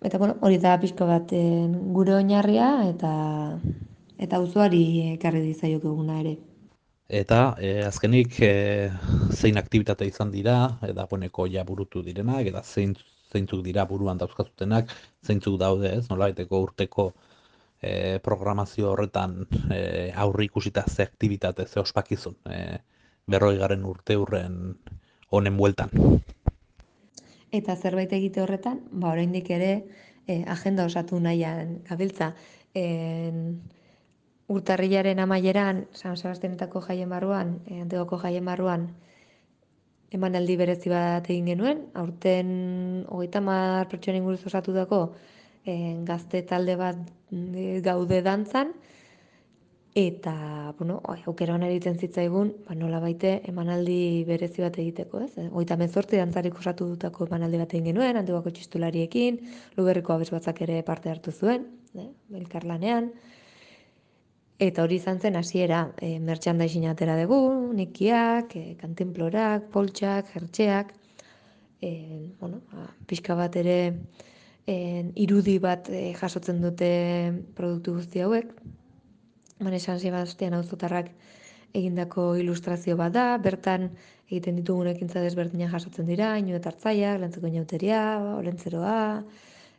eta 0.03 0.19
bueno, 0.19 0.39
hori 0.41 0.59
da 0.63 0.79
pixko 0.83 1.07
bat 1.07 1.35
gure 1.97 2.15
oinarria 2.15 2.71
eta 2.89 3.13
eta 4.23 4.39
auzoari 4.39 4.85
ekarri 5.17 5.43
dizaiok 5.45 5.85
eguna 5.91 6.21
ere. 6.23 6.37
Eta 7.13 7.41
e, 7.61 7.73
azkenik 7.85 8.39
e, 8.41 8.53
zein 9.35 9.59
aktibitate 9.61 10.07
izan 10.09 10.31
dira, 10.33 10.79
eta 10.87 11.05
poneko 11.11 11.45
ja 11.51 11.65
burutu 11.69 12.01
direnak, 12.07 12.47
eta 12.49 12.63
zein, 12.63 12.95
zeintzuk 13.33 13.63
dira 13.65 13.85
buruan 13.89 14.21
dauzkazutenak, 14.21 14.93
zeintzuk 15.25 15.59
daude 15.61 15.93
ez, 15.97 16.05
nola 16.11 16.31
urteko 16.61 17.13
e, 17.81 18.19
programazio 18.23 18.93
horretan 18.93 19.47
e, 19.71 20.13
aurri 20.15 20.47
ikusita 20.47 20.85
ze 20.89 21.03
aktibitate, 21.03 21.67
ze 21.67 21.81
ospakizun, 21.81 22.37
e, 22.47 22.79
berroi 23.27 23.57
garen 23.59 23.85
urte 23.85 24.17
hurren 24.17 24.77
honen 25.31 25.57
bueltan. 25.57 25.91
Eta 27.53 27.77
zerbait 27.77 28.13
egite 28.13 28.43
horretan, 28.43 28.81
ba 28.93 29.13
oraindik 29.13 29.51
ere 29.51 29.73
e, 30.27 30.43
agenda 30.49 30.87
osatu 30.87 31.21
nahian 31.21 31.81
gabiltza. 31.89 32.33
En, 32.75 33.61
urtarrilaren 34.53 35.21
amaieran, 35.21 35.87
San 35.93 36.17
Sebastianetako 36.17 36.83
jaien 36.87 37.11
barruan, 37.13 37.59
e, 37.67 37.81
Antegoko 37.85 38.19
jaien 38.23 38.45
barruan, 38.49 38.89
emanaldi 40.17 40.57
berezi 40.61 40.91
bat 40.93 41.29
egin 41.31 41.51
genuen, 41.53 41.87
aurten 41.99 42.49
hogeita 43.09 43.41
mar 43.45 43.89
pertsona 43.91 44.21
inguruz 44.21 44.43
osatu 44.47 44.75
dako 44.77 45.03
e, 45.65 45.75
gazte 46.09 46.43
talde 46.49 46.77
bat 46.77 46.99
e, 47.33 47.81
gaude 47.85 48.21
dantzan, 48.23 48.73
eta, 49.95 50.73
bueno, 50.79 51.01
aukera 51.05 51.55
hona 51.55 51.69
egiten 51.69 51.99
zitzaigun, 52.01 52.53
ba, 52.67 52.77
nola 52.79 53.01
baite 53.01 53.35
emanaldi 53.49 54.25
berezi 54.29 54.65
bat 54.65 54.79
egiteko, 54.81 55.21
ez? 55.27 55.33
E, 55.37 55.49
hogeita 55.51 55.77
mezortzi 55.81 56.21
dantzarik 56.21 56.57
osatu 56.61 56.89
dutako 56.95 57.29
emanaldi 57.29 57.61
bat 57.61 57.75
egin 57.77 57.91
genuen, 57.93 58.17
Antegoko 58.21 58.53
txistulariekin, 58.57 59.43
luberriko 59.77 60.17
abez 60.17 60.31
batzak 60.33 60.65
ere 60.65 60.81
parte 60.87 61.13
hartu 61.13 61.33
zuen, 61.33 61.69
eh, 61.97 62.09
lanean, 62.65 63.13
Eta 64.63 64.85
hori 64.85 65.01
izan 65.01 65.19
zen 65.19 65.35
hasiera, 65.35 65.79
e, 65.99 66.21
merchandising 66.23 66.85
atera 66.87 67.17
dugu, 67.19 67.39
nikiak, 67.75 68.53
e, 68.55 68.75
kantenplorak, 68.79 69.65
poltsak, 69.75 70.29
jertxeak, 70.35 70.93
e, 71.83 71.91
bueno, 72.39 72.61
a, 72.71 72.77
ba, 72.77 72.85
pixka 73.11 73.35
bat 73.35 73.57
ere 73.59 73.79
e, 74.67 74.77
irudi 75.25 75.57
bat 75.59 75.91
e, 75.91 76.13
jasotzen 76.21 76.61
dute 76.63 76.91
produktu 77.59 77.97
guzti 77.97 78.23
hauek. 78.23 78.53
Mane 79.67 79.81
San 79.83 79.99
Sebastian 79.99 80.55
auzotarrak 80.55 81.11
egindako 81.75 82.29
ilustrazio 82.39 82.97
bat 83.01 83.17
da, 83.19 83.27
bertan 83.43 83.89
egiten 84.29 84.61
ditugun 84.61 84.93
ekintza 84.93 85.25
desberdina 85.27 85.73
jasotzen 85.73 86.07
dira, 86.07 86.37
inu 86.39 86.55
eta 86.61 86.71
hartzaiak, 86.71 87.19
lantzeko 87.25 87.51
inauteria, 87.51 88.05
olentzeroa, 88.39 89.03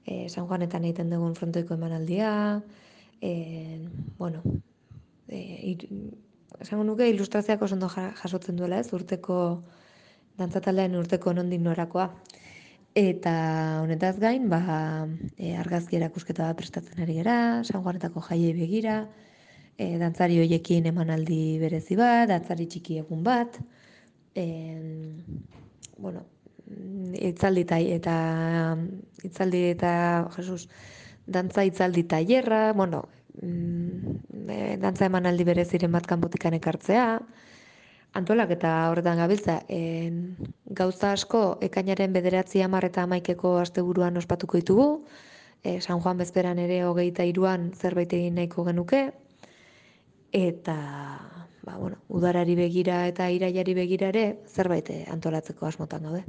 e, 0.03 0.27
San 0.27 0.51
Juanetan 0.51 0.91
egiten 0.91 1.15
dugun 1.15 1.39
frontoiko 1.39 1.79
emanaldia, 1.79 2.33
e, 3.23 3.33
bueno, 4.19 4.43
e, 5.33 5.75
esango 6.61 6.85
nuke 6.87 7.09
ilustrazioak 7.09 7.65
oso 7.65 7.75
ondo 7.75 7.89
jasotzen 7.89 8.59
duela, 8.59 8.79
ez? 8.79 8.93
Urteko 8.93 9.37
dantzataldean 10.39 10.95
urteko 10.99 11.33
nondik 11.33 11.61
norakoa. 11.61 12.07
Eta 12.97 13.33
honetaz 13.81 14.19
gain, 14.21 14.45
ba, 14.51 14.59
e, 15.37 15.55
argazki 15.57 15.97
erakusketa 15.97 16.45
bat 16.45 16.59
prestatzen 16.59 17.01
ari 17.01 17.17
gera, 17.17 17.37
San 17.65 17.81
Juanetako 17.81 18.21
jaiei 18.27 18.53
begira, 18.53 18.99
e, 19.77 19.95
dantzari 20.01 20.37
hoiekin 20.43 20.85
emanaldi 20.91 21.57
berezi 21.61 21.97
bat, 21.97 22.27
dantzari 22.29 22.67
txiki 22.69 22.99
egun 23.01 23.23
bat, 23.25 23.57
e, 24.37 24.45
bueno, 25.97 26.21
itzaldi 27.17 27.65
eta 27.97 28.15
itzaldi 29.25 29.63
eta 29.71 29.91
Jesus, 30.37 30.67
dantza 31.25 31.65
itzaldi 31.65 32.05
tailerra, 32.13 32.73
bueno, 32.77 33.07
mm, 33.41 34.49
e, 34.49 34.77
dantza 34.81 35.07
eman 35.09 35.25
aldi 35.29 35.45
bere 35.47 35.65
ziren 35.65 35.91
bat 35.91 36.07
kanpotikan 36.07 36.53
ekartzea, 36.59 37.07
antolak 38.13 38.53
eta 38.53 38.73
horretan 38.91 39.17
gabiltza, 39.23 39.59
en, 39.67 40.35
gauza 40.65 41.13
asko 41.17 41.43
ekainaren 41.65 42.13
bederatzi 42.13 42.61
amar 42.61 42.85
eta 42.85 43.07
amaikeko 43.07 43.57
asteburuan 43.63 44.17
ospatuko 44.21 44.61
ditugu, 44.61 44.87
e, 45.63 45.79
San 45.81 45.99
Juan 45.99 46.17
bezperan 46.17 46.59
ere 46.59 46.83
hogeita 46.85 47.25
iruan 47.25 47.71
zerbait 47.73 48.13
egin 48.13 48.35
nahiko 48.37 48.65
genuke, 48.69 49.05
eta 50.33 50.77
ba, 51.63 51.77
bueno, 51.77 51.97
udarari 52.09 52.55
begira 52.55 53.07
eta 53.07 53.29
iraiari 53.31 53.73
begira 53.73 54.09
ere 54.13 54.25
zerbait 54.47 54.89
antolatzeko 55.09 55.65
asmotan 55.65 56.09
daude. 56.09 56.23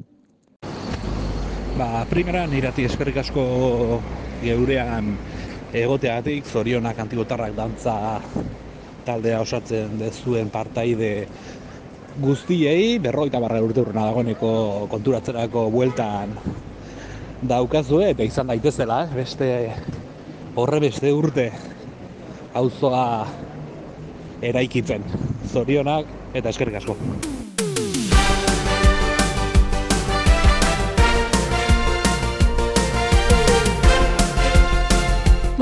Ba, 1.75 2.05
primeran 2.07 2.53
irati 2.55 2.85
eskerrik 2.87 3.17
asko 3.25 3.45
geurean 4.45 5.17
egoteagatik 5.75 6.47
zorionak 6.47 6.99
antigotarrak 7.03 7.55
dantza 7.57 7.97
taldea 9.05 9.41
osatzen 9.43 9.99
dezuen 9.99 10.51
partaide 10.55 11.27
guztiei 12.23 13.01
berroita 13.03 13.41
barra 13.43 13.59
urte 13.65 13.83
urrena 13.83 14.07
dagoeneko 14.07 14.53
konturatzerako 14.93 15.67
bueltan 15.75 16.37
daukazue 17.43 18.13
eta 18.15 18.23
izan 18.23 18.53
daitezela 18.53 19.03
eh? 19.05 19.15
beste 19.19 19.49
horre 20.55 20.81
beste 20.87 21.13
urte 21.13 21.51
auzoa 22.55 23.07
eraikitzen 24.43 25.03
zorionak 25.51 26.07
eta 26.35 26.55
eskerrik 26.55 26.79
asko 26.83 26.97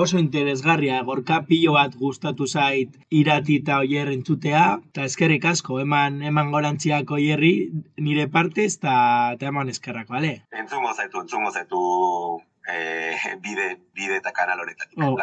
Oso 0.00 0.18
interesgarria 0.18 1.02
gorka 1.06 1.42
pilo 1.48 1.74
bat 1.76 1.94
gustatu 1.96 2.46
zait 2.46 2.96
irati 3.10 3.60
eta 3.62 3.78
oier 3.84 4.10
entzutea, 4.12 4.64
eta 4.90 5.06
eskerrik 5.08 5.46
asko, 5.52 5.80
eman, 5.84 6.20
eman 6.32 6.50
gorantziak 6.54 7.10
oierri 7.16 7.54
nire 7.96 8.26
partez, 8.28 8.74
eta 8.80 9.50
eman 9.52 9.72
eskerrak, 9.72 10.08
bale? 10.08 10.34
Entzungo 10.52 10.94
zaitu, 10.94 11.24
entzungo 11.24 11.52
zaitu 11.52 11.80
eh, 12.68 13.16
bide, 13.42 13.72
bide 13.94 14.20
eta 14.20 14.32
kanal 14.32 14.60
horretak, 14.64 14.92
oh, 14.96 15.16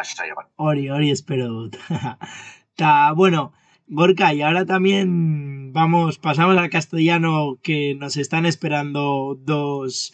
hori, 0.69 0.89
hori 0.89 1.11
espero 1.11 1.47
dut. 1.47 1.77
Ta, 2.77 3.11
bueno, 3.13 3.53
Gorka, 3.89 4.33
y 4.33 4.41
ahora 4.41 4.65
también 4.65 5.71
vamos, 5.71 6.19
pasamos 6.19 6.57
al 6.57 6.69
castellano 6.69 7.57
que 7.63 7.95
nos 7.95 8.17
están 8.17 8.45
esperando 8.45 9.39
dos, 9.39 10.13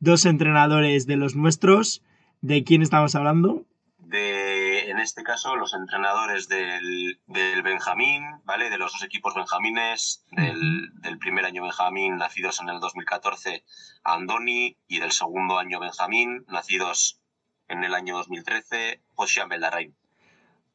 dos 0.00 0.26
entrenadores 0.26 1.06
de 1.06 1.16
los 1.16 1.34
nuestros. 1.34 2.02
¿De 2.42 2.62
quién 2.62 2.82
estamos 2.82 3.14
hablando? 3.14 3.64
De, 4.08 4.90
en 4.90 4.98
este 4.98 5.22
caso, 5.22 5.56
los 5.56 5.74
entrenadores 5.74 6.48
del, 6.48 7.20
del 7.26 7.62
Benjamín, 7.62 8.22
¿vale? 8.44 8.70
De 8.70 8.78
los 8.78 8.92
dos 8.92 9.02
equipos 9.02 9.34
benjamines, 9.34 10.24
del, 10.30 10.90
del, 11.00 11.18
primer 11.18 11.44
año 11.44 11.62
Benjamín, 11.62 12.16
nacidos 12.16 12.60
en 12.60 12.68
el 12.68 12.78
2014, 12.78 13.64
Andoni, 14.04 14.76
y 14.86 15.00
del 15.00 15.12
segundo 15.12 15.58
año 15.58 15.80
Benjamín, 15.80 16.44
nacidos 16.48 17.20
en 17.68 17.82
el 17.82 17.94
año 17.94 18.16
2013, 18.16 19.02
José 19.14 19.44
Beldarrain. 19.48 19.94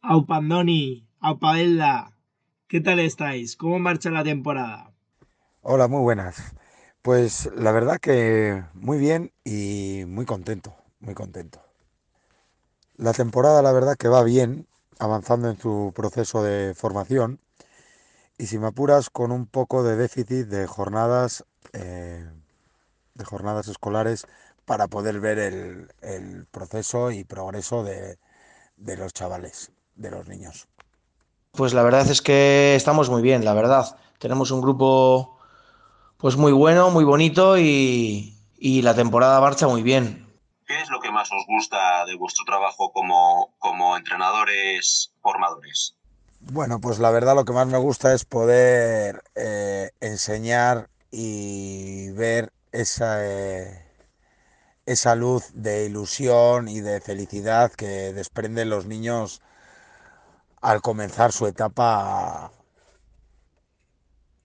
Aupa 0.01 0.37
Andoni, 0.37 1.07
Aupa 1.21 1.53
Belda, 1.53 2.11
¿qué 2.67 2.81
tal 2.81 2.99
estáis? 2.99 3.55
¿Cómo 3.55 3.79
marcha 3.79 4.09
la 4.09 4.23
temporada? 4.23 4.91
Hola, 5.61 5.87
muy 5.87 6.01
buenas. 6.01 6.55
Pues 7.01 7.49
la 7.55 7.71
verdad 7.71 7.99
que 7.99 8.63
muy 8.73 8.97
bien 8.97 9.31
y 9.45 10.03
muy 10.05 10.25
contento, 10.25 10.75
muy 10.99 11.13
contento. 11.13 11.70
La 13.01 13.13
temporada, 13.13 13.63
la 13.63 13.71
verdad, 13.71 13.95
que 13.97 14.09
va 14.09 14.23
bien, 14.23 14.67
avanzando 14.99 15.49
en 15.49 15.59
su 15.59 15.91
proceso 15.95 16.43
de 16.43 16.75
formación. 16.75 17.39
Y 18.37 18.45
si 18.45 18.59
me 18.59 18.67
apuras, 18.67 19.09
con 19.09 19.31
un 19.31 19.47
poco 19.47 19.81
de 19.81 19.95
déficit 19.95 20.45
de 20.45 20.67
jornadas, 20.67 21.43
eh, 21.73 22.29
de 23.15 23.25
jornadas 23.25 23.67
escolares 23.69 24.27
para 24.65 24.87
poder 24.87 25.19
ver 25.19 25.39
el, 25.39 26.45
proceso 26.51 27.09
y 27.09 27.23
progreso 27.23 27.83
de, 27.83 28.19
los 28.77 29.13
chavales, 29.13 29.71
de 29.95 30.11
los 30.11 30.27
niños. 30.27 30.67
Pues 31.53 31.73
la 31.73 31.81
verdad 31.81 32.07
es 32.07 32.21
que 32.21 32.75
estamos 32.75 33.09
muy 33.09 33.23
bien, 33.23 33.43
la 33.43 33.55
verdad. 33.55 33.97
Tenemos 34.19 34.51
un 34.51 34.61
grupo 34.61 35.39
pues 36.17 36.37
muy 36.37 36.51
bueno, 36.51 36.91
muy 36.91 37.03
bonito 37.03 37.57
y 37.57 38.35
la 38.59 38.93
temporada 38.93 39.41
marcha 39.41 39.67
muy 39.67 39.81
bien. 39.81 40.20
¿Qué 40.71 40.79
es 40.79 40.89
lo 40.89 41.01
que 41.01 41.11
más 41.11 41.29
os 41.33 41.45
gusta 41.47 42.05
de 42.05 42.15
vuestro 42.15 42.45
trabajo 42.45 42.93
como, 42.93 43.53
como 43.59 43.97
entrenadores 43.97 45.11
formadores? 45.21 45.97
Bueno, 46.39 46.79
pues 46.79 46.97
la 46.97 47.11
verdad 47.11 47.35
lo 47.35 47.43
que 47.43 47.51
más 47.51 47.67
me 47.67 47.77
gusta 47.77 48.13
es 48.13 48.23
poder 48.23 49.21
eh, 49.35 49.91
enseñar 49.99 50.89
y 51.11 52.11
ver 52.11 52.53
esa, 52.71 53.17
eh, 53.19 53.85
esa 54.85 55.15
luz 55.15 55.51
de 55.53 55.87
ilusión 55.87 56.69
y 56.69 56.79
de 56.79 57.01
felicidad 57.01 57.73
que 57.73 58.13
desprenden 58.13 58.69
los 58.69 58.85
niños 58.85 59.41
al 60.61 60.81
comenzar 60.81 61.33
su 61.33 61.47
etapa 61.47 62.53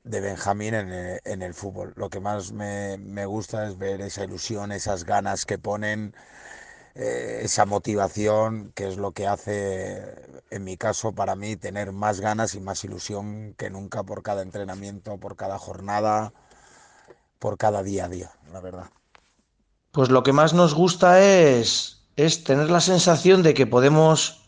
de 0.07 0.21
Benjamín 0.21 0.75
en 0.75 1.43
el, 1.43 1.55
fútbol. 1.55 1.93
Lo 1.97 2.09
que 2.09 2.21
más 2.21 2.53
me, 2.53 3.27
gusta 3.27 3.67
es 3.67 3.77
ver 3.77 4.01
esa 4.01 4.25
ilusión, 4.25 4.71
esas 4.71 5.05
ganas 5.05 5.45
que 5.45 5.59
ponen, 5.59 6.15
eh, 6.95 7.41
esa 7.43 7.67
motivación, 7.67 8.73
que 8.75 8.87
es 8.87 8.97
lo 8.97 9.11
que 9.11 9.27
hace, 9.27 10.15
en 10.51 10.65
mi 10.65 10.77
caso, 10.77 11.13
para 11.13 11.35
mí, 11.35 11.57
tener 11.57 11.93
más 11.93 12.21
ganas 12.21 12.55
y 12.55 12.61
más 12.61 12.85
ilusión 12.85 13.55
que 13.59 13.69
nunca 13.69 14.05
por 14.05 14.23
cada 14.23 14.43
entrenamiento, 14.43 15.19
por 15.19 15.35
cada 15.35 15.59
jornada, 15.59 16.33
por 17.41 17.59
cada 17.59 17.83
día 17.83 18.05
a 18.05 18.09
día, 18.09 18.31
la 18.53 18.61
verdad. 18.61 18.91
Pues 19.91 20.09
lo 20.09 20.23
que 20.23 20.33
más 20.33 20.55
nos 20.55 20.75
gusta 20.75 21.21
es, 21.21 22.07
es 22.15 22.45
tener 22.45 22.71
la 22.71 22.81
sensación 22.81 23.43
de 23.43 23.55
que 23.55 23.67
podemos 23.67 24.46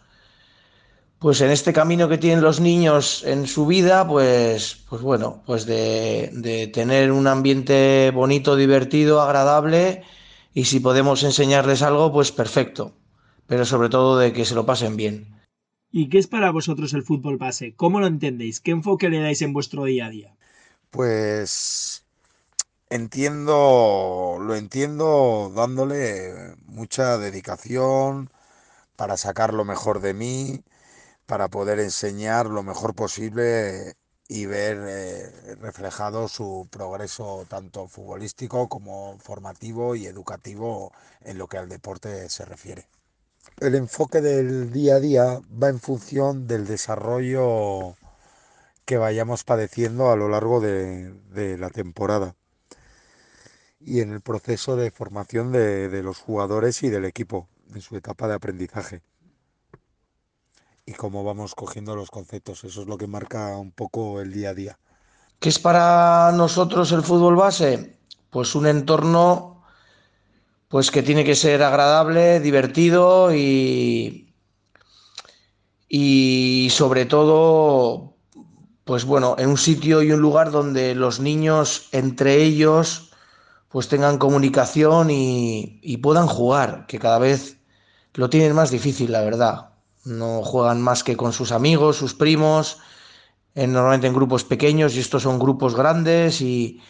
pues 1.18 1.40
en 1.40 1.50
este 1.50 1.72
camino 1.72 2.08
que 2.08 2.18
tienen 2.18 2.42
los 2.42 2.60
niños 2.60 3.24
en 3.24 3.46
su 3.46 3.66
vida, 3.66 4.06
pues, 4.06 4.84
pues 4.88 5.02
bueno, 5.02 5.42
pues 5.46 5.66
de, 5.66 6.70
tener 6.72 7.10
un 7.10 7.26
ambiente 7.26 8.12
bonito, 8.14 8.54
divertido, 8.54 9.20
agradable, 9.20 10.04
y 10.54 10.66
si 10.66 10.78
podemos 10.80 11.24
enseñarles 11.24 11.82
algo, 11.82 12.12
pues 12.12 12.30
perfecto, 12.30 12.92
pero 13.46 13.64
sobre 13.64 13.88
todo 13.88 14.18
de 14.18 14.32
que 14.32 14.44
se 14.44 14.54
lo 14.54 14.64
pasen 14.64 14.96
bien. 14.96 15.26
¿Y 15.90 16.08
qué 16.08 16.18
es 16.18 16.26
para 16.26 16.50
vosotros 16.52 16.92
el 16.92 17.02
fútbol 17.02 17.38
base? 17.38 17.74
¿Cómo 17.74 17.98
lo 17.98 18.06
entendéis? 18.06 18.60
¿Qué 18.60 18.70
enfoque 18.70 19.08
le 19.08 19.20
dais 19.20 19.42
en 19.42 19.52
vuestro 19.52 19.84
día 19.84 20.06
a 20.06 20.10
día? 20.10 20.34
Pues 20.90 22.04
entiendo, 22.90 24.36
lo 24.40 24.54
entiendo 24.54 25.50
dándole 25.54 26.54
mucha 26.66 27.18
dedicación 27.18 28.30
para 28.96 29.16
sacar 29.16 29.54
lo 29.54 29.64
mejor 29.64 30.00
de 30.00 30.14
mí, 30.14 30.62
para 31.28 31.48
poder 31.48 31.78
enseñar 31.78 32.46
lo 32.46 32.62
mejor 32.62 32.94
posible 32.94 33.92
y 34.28 34.46
ver 34.46 34.78
eh, 34.80 35.56
reflejado 35.60 36.26
su 36.26 36.66
progreso 36.70 37.44
tanto 37.50 37.86
futbolístico 37.86 38.66
como 38.70 39.18
formativo 39.18 39.94
y 39.94 40.06
educativo 40.06 40.90
en 41.20 41.36
lo 41.36 41.46
que 41.46 41.58
al 41.58 41.68
deporte 41.68 42.30
se 42.30 42.46
refiere. 42.46 42.88
El 43.60 43.74
enfoque 43.74 44.22
del 44.22 44.72
día 44.72 44.94
a 44.94 45.00
día 45.00 45.40
va 45.62 45.68
en 45.68 45.80
función 45.80 46.46
del 46.46 46.66
desarrollo 46.66 47.94
que 48.86 48.96
vayamos 48.96 49.44
padeciendo 49.44 50.10
a 50.10 50.16
lo 50.16 50.30
largo 50.30 50.60
de, 50.62 51.12
la 51.58 51.68
temporada 51.68 52.36
y 53.80 54.00
en 54.00 54.12
el 54.12 54.22
proceso 54.22 54.76
de 54.76 54.90
formación 54.90 55.52
de 55.52 56.02
los 56.02 56.20
jugadores 56.20 56.82
y 56.82 56.88
del 56.88 57.04
equipo 57.04 57.48
en 57.74 57.82
su 57.82 57.98
etapa 57.98 58.28
de 58.28 58.34
aprendizaje 58.34 59.02
y 60.88 60.94
cómo 60.94 61.22
vamos 61.22 61.54
cogiendo 61.54 61.94
los 61.94 62.10
conceptos. 62.10 62.64
Eso 62.64 62.80
es 62.80 62.88
lo 62.88 62.96
que 62.96 63.06
marca 63.06 63.58
un 63.58 63.72
poco 63.72 64.22
el 64.22 64.32
día 64.32 64.50
a 64.50 64.54
día. 64.54 64.78
¿Qué 65.38 65.50
es 65.50 65.58
para 65.58 66.32
nosotros 66.32 66.90
el 66.92 67.02
fútbol 67.02 67.36
base? 67.36 67.98
Pues 68.30 68.54
un 68.54 68.66
entorno 68.66 69.62
pues 70.68 70.90
que 70.90 71.02
tiene 71.02 71.24
que 71.24 71.34
ser 71.34 71.62
agradable, 71.62 72.40
divertido 72.40 73.34
y, 73.34 74.34
y 75.88 76.68
sobre 76.70 77.04
todo 77.04 78.14
pues 78.84 79.04
bueno, 79.04 79.36
en 79.38 79.50
un 79.50 79.58
sitio 79.58 80.02
y 80.02 80.12
un 80.12 80.20
lugar 80.20 80.50
donde 80.50 80.94
los 80.94 81.20
niños 81.20 81.88
entre 81.92 82.42
ellos 82.42 83.10
pues 83.68 83.88
tengan 83.88 84.16
comunicación 84.16 85.10
y, 85.10 85.80
y 85.82 85.98
puedan 85.98 86.26
jugar, 86.26 86.86
que 86.86 86.98
cada 86.98 87.18
vez 87.18 87.58
lo 88.14 88.30
tienen 88.30 88.54
más 88.54 88.70
difícil, 88.70 89.12
la 89.12 89.20
verdad 89.20 89.67
no 90.08 90.42
juegan 90.42 90.80
más 90.82 91.04
que 91.04 91.16
con 91.16 91.32
sus 91.32 91.52
amigos, 91.52 91.96
sus 91.96 92.14
primos, 92.14 92.80
normalmente 93.54 94.06
en 94.06 94.14
grupos 94.14 94.44
pequeños 94.44 94.94
y 94.94 95.00
estos 95.00 95.22
son 95.22 95.38
grupos 95.38 95.76
grandes 95.76 96.40
y, 96.40 96.82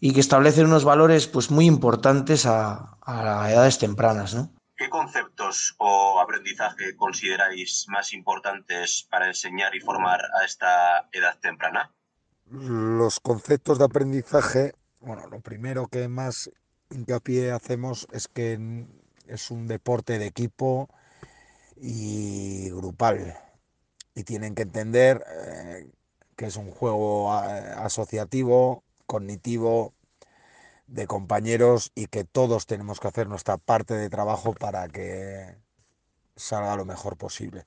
que 0.00 0.20
establecen 0.20 0.66
unos 0.66 0.84
valores 0.84 1.26
pues 1.26 1.50
muy 1.50 1.66
importantes 1.66 2.46
a, 2.46 2.96
a 3.02 3.50
edades 3.50 3.78
tempranas. 3.78 4.34
¿no? 4.34 4.50
¿Qué 4.76 4.90
conceptos 4.90 5.74
o 5.78 6.20
aprendizaje 6.20 6.96
consideráis 6.96 7.86
más 7.88 8.12
importantes 8.12 9.06
para 9.10 9.26
enseñar 9.26 9.74
y 9.74 9.80
formar 9.80 10.20
a 10.40 10.44
esta 10.44 11.08
edad 11.12 11.38
temprana? 11.40 11.92
Los 12.50 13.18
conceptos 13.20 13.78
de 13.78 13.86
aprendizaje, 13.86 14.74
bueno, 15.00 15.26
lo 15.28 15.40
primero 15.40 15.88
que 15.88 16.08
más 16.08 16.50
hincapié 16.90 17.52
hacemos 17.52 18.06
es 18.12 18.28
que 18.28 18.86
es 19.26 19.50
un 19.50 19.66
deporte 19.66 20.18
de 20.18 20.26
equipo, 20.26 20.88
y 21.76 22.70
grupal. 22.70 23.36
Y 24.14 24.24
tienen 24.24 24.54
que 24.54 24.62
entender 24.62 25.24
eh, 25.28 25.90
que 26.36 26.46
es 26.46 26.56
un 26.56 26.70
juego 26.70 27.32
eh, 27.44 27.74
asociativo, 27.76 28.84
cognitivo, 29.06 29.94
de 30.86 31.06
compañeros 31.06 31.92
y 31.94 32.06
que 32.06 32.24
todos 32.24 32.66
tenemos 32.66 33.00
que 33.00 33.08
hacer 33.08 33.28
nuestra 33.28 33.58
parte 33.58 33.94
de 33.94 34.10
trabajo 34.10 34.54
para 34.54 34.88
que 34.88 35.56
salga 36.36 36.76
lo 36.76 36.84
mejor 36.84 37.16
posible. 37.16 37.66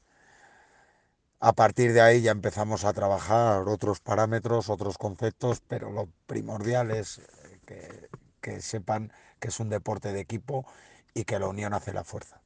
A 1.42 1.54
partir 1.54 1.94
de 1.94 2.02
ahí 2.02 2.22
ya 2.22 2.32
empezamos 2.32 2.86
a 2.86 2.94
trabajar 2.94 3.68
otros 3.68 4.00
parámetros, 4.02 4.70
otros 4.70 4.98
conceptos, 4.98 5.62
pero 5.68 5.92
lo 5.92 6.10
primordial 6.28 6.92
es 6.92 7.22
que, 7.66 8.10
que 8.42 8.62
sepan 8.62 9.12
que 9.40 9.50
es 9.50 9.60
un 9.60 9.70
deporte 9.70 10.12
de 10.14 10.20
equipo 10.20 10.66
y 11.14 11.24
que 11.26 11.40
la 11.40 11.48
unión 11.48 11.74
hace 11.74 11.94
la 11.94 12.04
fuerza. 12.04 12.39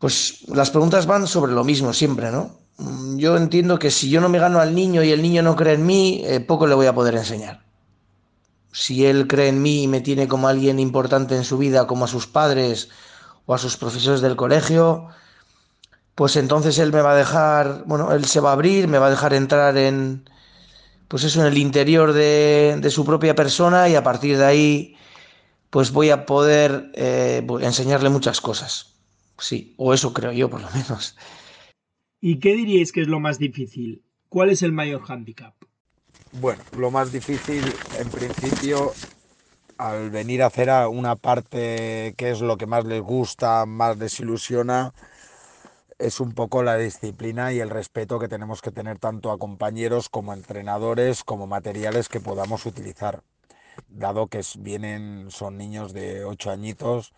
Pues 0.00 0.48
las 0.48 0.70
preguntas 0.70 1.04
van 1.06 1.26
sobre 1.26 1.52
lo 1.52 1.62
mismo 1.62 1.92
siempre, 1.92 2.30
¿no? 2.30 2.56
Mm, 2.78 3.18
yo 3.18 3.36
entiendo 3.36 3.78
que 3.78 3.90
si 3.90 4.08
yo 4.08 4.22
no 4.22 4.30
me 4.30 4.38
gano 4.38 4.58
al 4.58 4.74
niño 4.74 5.04
y 5.04 5.12
el 5.12 5.20
niño 5.20 5.42
no 5.42 5.54
cree 5.56 5.74
en 5.74 5.84
mí, 5.84 6.22
eh, 6.24 6.40
poco 6.40 6.66
le 6.66 6.74
voy 6.74 6.86
a 6.86 6.94
poder 6.94 7.14
enseñar. 7.14 7.62
Si 8.72 9.04
él 9.04 9.26
cree 9.26 9.48
en 9.48 9.60
mí 9.60 9.82
y 9.84 9.88
me 9.88 10.00
tiene 10.00 10.26
como 10.26 10.48
alguien 10.48 10.80
importante 10.80 11.36
en 11.36 11.44
su 11.44 11.58
vida, 11.58 11.86
como 11.86 12.06
a 12.06 12.08
sus 12.08 12.26
padres 12.26 12.88
o 13.44 13.54
a 13.54 13.58
sus 13.58 13.76
profesores 13.76 14.22
del 14.22 14.36
colegio, 14.36 15.08
pues 16.14 16.36
entonces 16.36 16.78
él 16.78 16.92
me 16.92 17.02
va 17.02 17.12
a 17.12 17.16
dejar, 17.16 17.84
bueno, 17.86 18.12
él 18.12 18.24
se 18.24 18.40
va 18.40 18.50
a 18.50 18.52
abrir, 18.54 18.88
me 18.88 18.98
va 18.98 19.08
a 19.08 19.10
dejar 19.10 19.34
entrar 19.34 19.76
en, 19.76 20.30
pues 21.08 21.24
eso, 21.24 21.42
en 21.42 21.48
el 21.48 21.58
interior 21.58 22.14
de, 22.14 22.78
de 22.80 22.90
su 22.90 23.04
propia 23.04 23.34
persona 23.34 23.88
y 23.90 23.96
a 23.96 24.02
partir 24.02 24.38
de 24.38 24.46
ahí, 24.46 24.96
pues 25.70 25.92
voy 25.92 26.10
a 26.10 26.24
poder 26.26 26.90
eh, 26.94 27.46
enseñarle 27.60 28.08
muchas 28.08 28.40
cosas. 28.40 28.90
Sí, 29.40 29.74
o 29.76 29.94
eso 29.94 30.12
creo 30.12 30.32
yo 30.32 30.48
por 30.48 30.60
lo 30.60 30.70
menos. 30.70 31.16
¿Y 32.20 32.38
qué 32.38 32.54
diríais 32.54 32.92
que 32.92 33.00
es 33.00 33.08
lo 33.08 33.18
más 33.18 33.38
difícil? 33.38 34.04
¿Cuál 34.28 34.50
es 34.50 34.62
el 34.62 34.72
mayor 34.72 35.02
hándicap? 35.02 35.54
Bueno, 36.32 36.62
lo 36.76 36.90
más 36.90 37.10
difícil 37.10 37.64
en 37.98 38.08
principio 38.10 38.92
al 39.78 40.10
venir 40.10 40.42
a 40.42 40.46
hacer 40.46 40.68
una 40.88 41.16
parte 41.16 42.14
que 42.18 42.30
es 42.30 42.42
lo 42.42 42.58
que 42.58 42.66
más 42.66 42.84
les 42.84 43.00
gusta, 43.00 43.64
más 43.64 43.96
les 43.96 44.20
ilusiona, 44.20 44.92
es 45.98 46.20
un 46.20 46.32
poco 46.32 46.62
la 46.62 46.76
disciplina 46.76 47.52
y 47.52 47.60
el 47.60 47.70
respeto 47.70 48.18
que 48.18 48.28
tenemos 48.28 48.60
que 48.60 48.70
tener 48.70 48.98
tanto 48.98 49.30
a 49.30 49.38
compañeros 49.38 50.10
como 50.10 50.32
a 50.32 50.36
entrenadores, 50.36 51.24
como 51.24 51.46
materiales 51.46 52.10
que 52.10 52.20
podamos 52.20 52.66
utilizar, 52.66 53.22
dado 53.88 54.26
que 54.26 54.42
vienen, 54.58 55.30
son 55.30 55.56
niños 55.56 55.94
de 55.94 56.24
8 56.24 56.50
añitos 56.50 57.14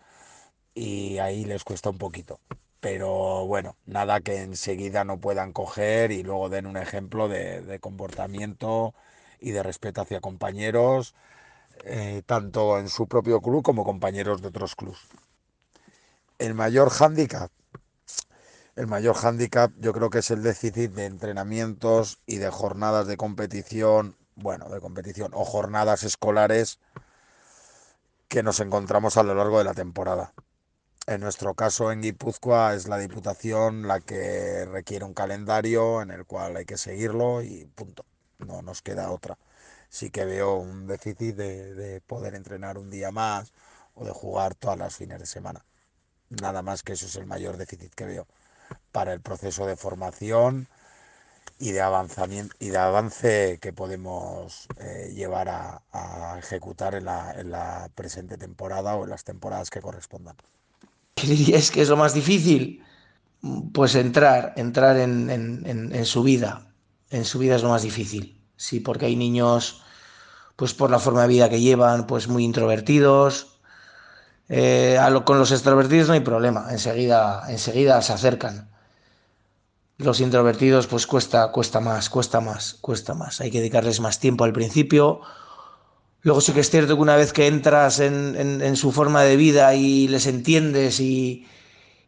y 0.73 1.17
ahí 1.19 1.45
les 1.45 1.63
cuesta 1.63 1.89
un 1.89 1.97
poquito 1.97 2.39
pero 2.83 3.47
bueno, 3.47 3.77
nada 3.85 4.19
que 4.19 4.41
enseguida 4.41 5.05
no 5.05 5.17
puedan 5.17 5.53
coger 5.53 6.11
y 6.11 6.21
luego 6.21 6.49
den 6.49 6.65
un 6.65 6.75
ejemplo 6.75 7.29
de, 7.29 7.79
comportamiento 7.79 8.93
y 9.39 9.51
de 9.51 9.63
respeto 9.63 10.01
hacia 10.01 10.19
compañeros, 10.19 11.15
eh, 11.85 12.23
tanto 12.25 12.77
en 12.79 12.89
su 12.89 13.07
propio 13.07 13.39
club 13.39 13.63
como 13.63 13.85
compañeros 13.85 14.41
de 14.41 14.49
otros 14.49 14.75
clubes. 14.75 14.99
El 16.39 16.55
mayor 16.55 16.89
hándicap, 16.89 17.51
el 18.75 18.87
mayor 18.87 19.15
hándicap 19.15 19.71
yo 19.79 19.93
creo 19.93 20.09
que 20.09 20.19
es 20.19 20.29
el 20.29 20.43
déficit 20.43 20.91
de 20.91 21.05
entrenamientos 21.05 22.19
y 22.25 22.35
de 22.39 22.49
jornadas 22.49 23.07
de 23.07 23.15
competición, 23.15 24.17
bueno, 24.35 24.67
de 24.67 24.81
competición 24.81 25.31
o 25.33 25.45
jornadas 25.45 26.03
escolares 26.03 26.79
que 28.27 28.43
nos 28.43 28.59
encontramos 28.59 29.15
a 29.15 29.23
lo 29.23 29.35
largo 29.35 29.59
de 29.59 29.63
la 29.63 29.73
temporada. 29.73 30.33
En 31.05 31.19
nuestro 31.19 31.53
caso 31.53 31.91
en 31.91 32.01
Guipúzcoa 32.01 32.75
es 32.75 32.87
la 32.87 32.97
Diputación 32.97 33.87
la 33.89 33.99
que 33.99 34.63
requiere 34.65 35.03
un 35.03 35.13
calendario 35.13 36.01
en 36.01 36.11
el 36.11 36.25
cual 36.25 36.55
hay 36.55 36.65
que 36.65 36.77
seguirlo 36.77 37.41
y 37.43 37.65
punto. 37.75 38.05
No 38.39 38.61
nos 38.61 38.81
queda 38.81 39.11
otra. 39.11 39.37
Sí 39.89 40.11
que 40.11 40.23
veo 40.23 40.55
un 40.55 40.87
déficit 40.87 41.35
de, 41.35 42.01
poder 42.07 42.35
entrenar 42.35 42.77
un 42.77 42.89
día 42.89 43.11
más 43.11 43.51
o 43.95 44.05
de 44.05 44.11
jugar 44.11 44.55
todas 44.55 44.77
las 44.79 44.95
fines 44.95 45.19
de 45.19 45.25
semana. 45.25 45.65
Nada 46.29 46.61
más 46.61 46.83
que 46.83 46.93
eso 46.93 47.05
es 47.07 47.15
el 47.17 47.25
mayor 47.25 47.57
déficit 47.57 47.93
que 47.93 48.05
veo 48.05 48.27
para 48.93 49.13
el 49.13 49.21
proceso 49.21 49.65
de 49.67 49.75
formación 49.75 50.67
y 51.59 51.71
de 51.73 51.81
avanzamiento 51.81 52.55
y 52.59 52.69
de 52.69 52.77
avance 52.77 53.59
que 53.61 53.73
podemos 53.73 54.67
eh, 54.79 55.11
llevar 55.13 55.49
a, 55.49 55.81
ejecutar 56.39 56.95
en 56.95 57.05
la 57.05 57.89
presente 57.95 58.37
temporada 58.37 58.95
o 58.95 59.03
en 59.05 59.09
las 59.11 59.23
temporadas 59.25 59.69
que 59.69 59.81
correspondan. 59.81 60.37
¿Qué 61.15 61.27
diríais 61.27 61.71
que 61.71 61.81
es 61.81 61.89
lo 61.89 61.97
más 61.97 62.13
difícil? 62.13 62.83
Pues 63.73 63.95
entrar, 63.95 64.53
entrar 64.55 64.97
en, 64.97 66.05
su 66.05 66.23
vida. 66.23 66.67
En 67.09 67.25
su 67.25 67.39
vida 67.39 67.55
es 67.55 67.63
lo 67.63 67.69
más 67.69 67.83
difícil. 67.83 68.41
Sí, 68.55 68.79
porque 68.79 69.05
hay 69.05 69.15
niños, 69.15 69.81
pues 70.55 70.73
por 70.73 70.89
la 70.89 70.99
forma 70.99 71.23
de 71.23 71.27
vida 71.27 71.49
que 71.49 71.59
llevan, 71.59 72.07
pues 72.07 72.27
muy 72.27 72.43
introvertidos. 72.43 73.59
Eh, 74.49 74.97
con 75.25 75.39
los 75.39 75.51
extrovertidos 75.51 76.07
no 76.07 76.13
hay 76.13 76.19
problema, 76.19 76.67
enseguida, 76.71 77.43
enseguida 77.49 78.01
se 78.01 78.13
acercan. 78.13 78.69
Los 79.97 80.19
introvertidos, 80.19 80.87
pues 80.87 81.07
cuesta, 81.07 81.51
cuesta 81.51 81.79
más, 81.79 82.09
cuesta 82.09 82.41
más, 82.41 82.75
cuesta 82.81 83.13
más. 83.13 83.41
Hay 83.41 83.51
que 83.51 83.59
dedicarles 83.59 83.99
más 83.99 84.19
tiempo 84.19 84.43
al 84.43 84.53
principio 84.53 85.21
Luego 86.23 86.39
sí 86.39 86.53
que 86.53 86.61
es 86.61 86.69
cierto 86.69 86.95
que 86.95 87.01
una 87.01 87.17
vez 87.17 87.33
que 87.33 87.47
entras 87.47 87.99
en, 87.99 88.75
su 88.77 88.93
forma 88.93 89.23
de 89.23 89.35
vida 89.35 89.75
y 89.75 90.07
les 90.07 90.25
entiendes 90.25 90.99
y, 90.99 91.47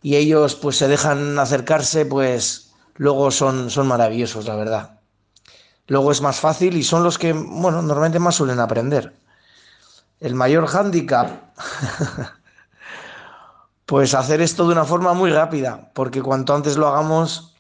ellos 0.02 0.56
pues 0.56 0.78
se 0.78 0.88
dejan 0.88 1.38
acercarse, 1.40 2.06
pues 2.06 2.74
luego 2.96 3.32
son, 3.32 3.70
son 3.70 3.88
maravillosos, 3.88 4.46
la 4.46 4.56
verdad. 4.56 5.00
Luego 5.88 6.12
es 6.12 6.22
más 6.22 6.40
fácil 6.40 6.78
y 6.78 6.84
son 6.84 7.04
los 7.04 7.18
que, 7.18 7.34
bueno, 7.34 7.82
normalmente 7.82 8.20
más 8.20 8.36
suelen 8.36 8.60
aprender. 8.60 9.16
El 10.20 10.36
mayor 10.36 10.68
hándicap, 10.68 11.30
pues 13.86 14.14
hacer 14.14 14.42
esto 14.42 14.66
de 14.66 14.74
una 14.74 14.86
forma 14.86 15.14
muy 15.14 15.32
rápida, 15.32 15.92
porque 15.94 16.22
cuanto 16.22 16.56
antes 16.56 16.78
lo 16.78 16.88
hagamos, 16.88 17.56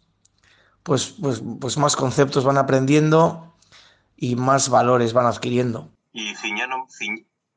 pues, 0.83 1.15
pues, 1.21 1.41
pues 1.59 1.77
más 1.77 1.95
conceptos 1.95 2.45
van 2.45 2.57
aprendiendo 2.57 3.55
y 4.15 4.35
más 4.35 4.69
valores 4.69 5.13
van 5.13 5.25
adquiriendo. 5.25 5.94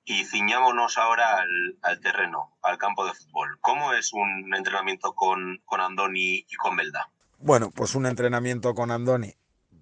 Y, 0.04 0.24
ciñámonos 0.24 0.96
ahora 0.96 1.44
al, 1.82 2.00
terreno, 2.00 2.56
al 2.62 2.78
campo 2.78 3.04
de 3.04 3.12
fútbol. 3.12 3.58
¿Cómo 3.60 3.92
es 3.92 4.14
un 4.14 4.54
entrenamiento 4.56 5.12
con, 5.12 5.60
con 5.66 5.82
Andoni 5.82 6.46
y 6.48 6.56
con 6.56 6.76
Belda? 6.76 7.10
Bueno, 7.38 7.70
pues 7.70 7.94
un 7.94 8.06
entrenamiento 8.06 8.74
con 8.74 8.90
Andoni. 8.90 9.34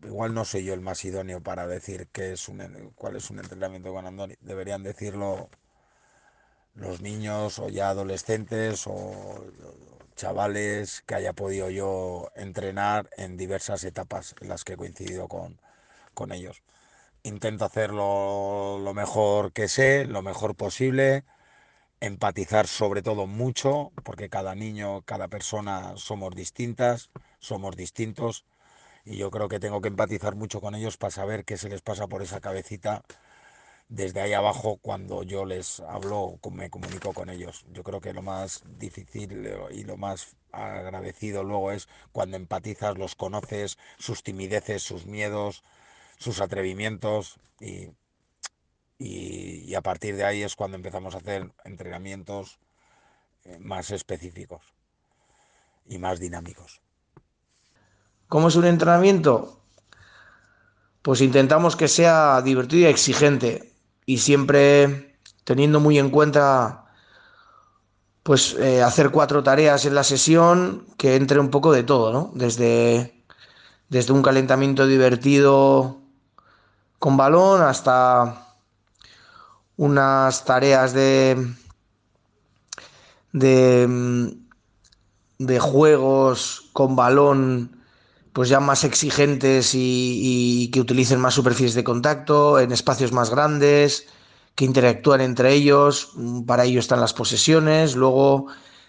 Igual 0.03 0.35
no 0.35 0.45
soy 0.45 0.65
yo 0.65 0.75
el 0.75 0.81
más 0.81 1.05
idóneo 1.05 1.41
para 1.41 1.67
decir 1.69 2.09
qué 2.13 2.33
es 2.33 2.49
un, 2.49 2.93
cuál 2.97 3.17
es 3.17 3.31
un 3.31 3.39
entrenamiento 3.39 3.93
con 3.93 4.07
Andoni. 4.07 4.35
Deberían 4.41 4.83
decirlo 4.83 5.49
los 6.75 7.01
niños 7.01 7.61
o 7.61 7.69
ya 7.69 7.91
adolescentes 7.91 8.87
o 8.89 9.47
chavales 10.17 11.03
que 11.07 11.15
haya 11.15 11.33
podido 11.33 11.71
yo 11.71 12.31
entrenar 12.35 13.09
en 13.17 13.37
diversas 13.37 13.85
etapas 13.85 14.35
en 14.41 14.49
las 14.49 14.65
que 14.65 14.73
he 14.73 14.77
coincidido 14.77 15.29
con, 15.29 15.61
con 16.15 16.33
ellos 16.33 16.63
intento 17.27 17.65
hacerlo 17.65 18.79
lo 18.81 18.95
mejor 18.95 19.53
que 19.53 19.69
sé, 19.69 20.07
lo 20.07 20.23
mejor 20.23 20.55
posible, 20.55 21.25
empatizar 22.01 22.67
sobre 22.69 23.03
todo 23.03 23.27
mucho, 23.27 23.93
porque 24.05 24.29
cada 24.31 24.55
niño, 24.55 25.03
cada 25.03 25.29
persona 25.29 25.97
somos 25.97 26.35
distintas, 26.35 27.11
somos 27.41 27.77
distintos, 27.77 28.45
y 29.05 29.17
yo 29.17 29.31
creo 29.31 29.49
que 29.49 29.61
tengo 29.61 29.81
que 29.81 29.89
empatizar 29.89 30.37
mucho 30.37 30.61
con 30.61 30.75
ellos 30.75 30.97
para 30.99 31.11
saber 31.13 31.45
qué 31.45 31.57
se 31.57 31.69
les 31.69 31.83
pasa 31.83 32.07
por 32.09 32.23
esa 32.23 32.41
cabecita 32.41 33.03
desde 33.89 34.21
ahí 34.21 34.33
abajo 34.33 34.79
cuando 34.79 35.23
yo 35.23 35.45
les 35.45 35.81
hablo, 35.81 36.39
me 36.51 36.71
comunico 36.71 37.13
con 37.13 37.31
ellos. 37.31 37.65
Yo 37.73 37.83
creo 37.83 38.01
que 38.01 38.13
lo 38.13 38.23
más 38.23 38.63
difícil 38.79 39.49
y 39.71 39.85
lo 39.85 39.97
más 39.97 40.37
agradecido 40.53 41.45
luego 41.45 41.71
es 41.73 41.89
cuando 42.13 42.37
empatizas, 42.37 42.99
los 42.99 43.15
conoces, 43.15 43.79
sus 43.99 44.23
timideces, 44.23 44.83
sus 44.83 45.07
miedos, 45.07 45.63
sus 46.19 46.41
atrevimientos 46.41 47.39
y, 47.61 47.89
y, 48.99 49.75
a 49.75 49.83
partir 49.83 50.17
de 50.17 50.25
ahí 50.25 50.43
es 50.43 50.57
cuando 50.57 50.77
empezamos 50.77 51.15
a 51.15 51.19
hacer 51.19 51.53
entrenamientos 51.65 52.59
eh, 53.45 53.59
más 53.59 53.91
específicos 53.91 54.63
y 55.87 55.99
más 55.99 56.19
dinámicos. 56.19 56.81
¿Cómo 58.29 58.49
es 58.49 58.57
un 58.57 58.65
entrenamiento? 58.65 59.61
Pues 61.03 61.21
intentamos 61.21 61.77
que 61.77 61.89
sea 61.89 62.43
divertido 62.43 62.83
y 62.83 62.91
exigente 62.91 63.73
y 64.05 64.19
siempre 64.19 65.19
teniendo 65.45 65.79
muy 65.79 65.99
en 65.99 66.11
cuenta 66.11 66.87
pues 68.25 68.57
eh, 68.59 68.83
hacer 68.83 69.11
cuatro 69.11 69.45
tareas 69.45 69.85
en 69.85 69.95
la 69.95 70.03
sesión 70.03 70.85
que 70.97 71.15
entre 71.15 71.39
un 71.39 71.51
poco 71.51 71.73
de 71.73 71.85
todo, 71.85 72.13
¿no? 72.13 72.33
Desde, 72.35 73.25
desde 73.89 74.13
un 74.13 74.23
calentamiento 74.23 74.89
divertido 74.89 76.06
con 76.99 77.17
balón 77.17 77.63
hasta 77.63 78.47
unas 79.77 80.45
tareas 80.45 80.93
de, 80.93 81.55
de, 83.33 84.29
juegos 85.61 86.71
con 86.73 86.97
balón 86.97 87.73
pues 88.33 88.49
ya 88.49 88.61
más 88.61 88.85
exigentes 88.85 89.73
y, 89.75 90.71
que 90.73 90.81
utilicen 90.81 91.21
más 91.21 91.35
superficies 91.35 91.75
de 91.75 91.85
contacto 91.85 92.59
en 92.59 92.73
espacios 92.73 93.13
más 93.13 93.31
grandes, 93.31 94.07
que 94.55 94.67
interactúen 94.67 95.21
entre 95.23 95.53
ellos, 95.53 96.13
para 96.47 96.65
ello 96.65 96.81
están 96.81 97.01
las 97.01 97.15
posesiones, 97.15 97.97
luego 97.97 98.47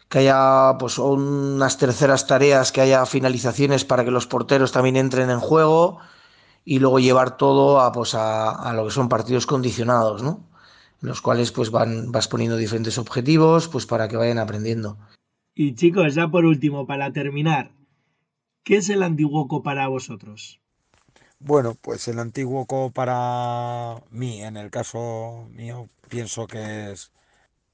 que 0.09 0.19
haya 0.19 0.77
pues 0.79 0.97
unas 0.97 1.77
terceras 1.77 2.27
tareas, 2.27 2.71
que 2.71 2.81
haya 2.81 3.05
finalizaciones 3.05 3.85
para 3.85 4.03
que 4.05 4.11
los 4.11 4.27
porteros 4.27 4.71
también 4.71 4.95
entren 4.95 5.29
en 5.29 5.39
juego 5.39 5.99
y 6.69 6.79
luego 6.79 6.99
llevar 6.99 7.37
todo 7.37 7.79
a, 7.79 7.93
pues 7.93 8.13
a, 8.13 8.49
a 8.51 8.73
lo 8.73 8.83
que 8.83 8.91
son 8.91 9.07
partidos 9.07 9.45
condicionados, 9.45 10.21
¿no? 10.21 10.43
En 11.01 11.07
los 11.07 11.21
cuales 11.21 11.53
pues 11.53 11.71
van, 11.71 12.11
vas 12.11 12.27
poniendo 12.27 12.57
diferentes 12.57 12.97
objetivos 12.97 13.69
pues 13.69 13.85
para 13.85 14.09
que 14.09 14.17
vayan 14.17 14.37
aprendiendo. 14.37 14.97
Y 15.55 15.75
chicos, 15.75 16.13
ya 16.13 16.27
por 16.27 16.43
último, 16.43 16.85
para 16.85 17.13
terminar, 17.13 17.71
¿qué 18.65 18.75
es 18.75 18.89
el 18.89 19.01
Antiguoco 19.01 19.63
para 19.63 19.87
vosotros? 19.87 20.59
Bueno, 21.39 21.73
pues 21.79 22.09
el 22.09 22.19
Antiguoco 22.19 22.91
para 22.91 24.03
mí, 24.09 24.43
en 24.43 24.57
el 24.57 24.69
caso 24.69 25.47
mío, 25.51 25.87
pienso 26.09 26.47
que 26.47 26.91
es 26.91 27.13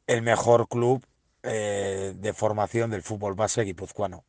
el 0.05 0.21
mejor 0.21 0.67
club 0.67 1.03
eh, 1.41 2.13
de 2.15 2.33
formación 2.33 2.91
del 2.91 3.01
fútbol 3.01 3.33
base 3.33 3.63
guipuzcoano. 3.63 4.23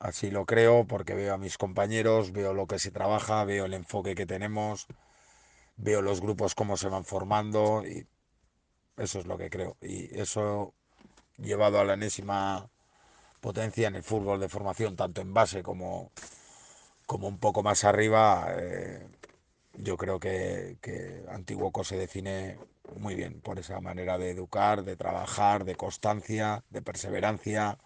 Así 0.00 0.30
lo 0.30 0.46
creo 0.46 0.86
porque 0.86 1.14
veo 1.14 1.34
a 1.34 1.38
mis 1.38 1.58
compañeros, 1.58 2.32
veo 2.32 2.54
lo 2.54 2.66
que 2.66 2.78
se 2.78 2.90
trabaja, 2.90 3.44
veo 3.44 3.66
el 3.66 3.74
enfoque 3.74 4.14
que 4.14 4.24
tenemos, 4.26 4.86
veo 5.76 6.00
los 6.02 6.22
grupos 6.22 6.54
cómo 6.54 6.78
se 6.78 6.88
van 6.88 7.04
formando 7.04 7.84
y 7.86 8.06
eso 8.96 9.20
es 9.20 9.26
lo 9.26 9.36
que 9.38 9.50
creo. 9.50 9.76
Y 9.82 10.18
eso 10.18 10.74
llevado 11.38 11.80
a 11.80 11.84
la 11.84 11.94
enésima 11.94 12.70
potencia 13.40 13.88
en 13.88 13.96
el 13.96 14.02
fútbol 14.02 14.40
de 14.40 14.48
formación, 14.48 14.96
tanto 14.96 15.20
en 15.20 15.34
base 15.34 15.62
como, 15.62 16.12
como 17.06 17.28
un 17.28 17.38
poco 17.38 17.62
más 17.62 17.84
arriba, 17.84 18.48
eh, 18.56 19.06
yo 19.74 19.96
creo 19.98 20.18
que, 20.18 20.78
que 20.80 21.24
Antiguoco 21.30 21.84
se 21.84 21.96
define 21.98 22.58
muy 22.96 23.14
bien 23.16 23.40
por 23.42 23.58
esa 23.58 23.80
manera 23.80 24.18
de 24.18 24.30
educar, 24.30 24.82
de 24.84 24.96
trabajar, 24.96 25.64
de 25.64 25.76
constancia, 25.76 26.64
de 26.70 26.82
perseverancia 26.82 27.78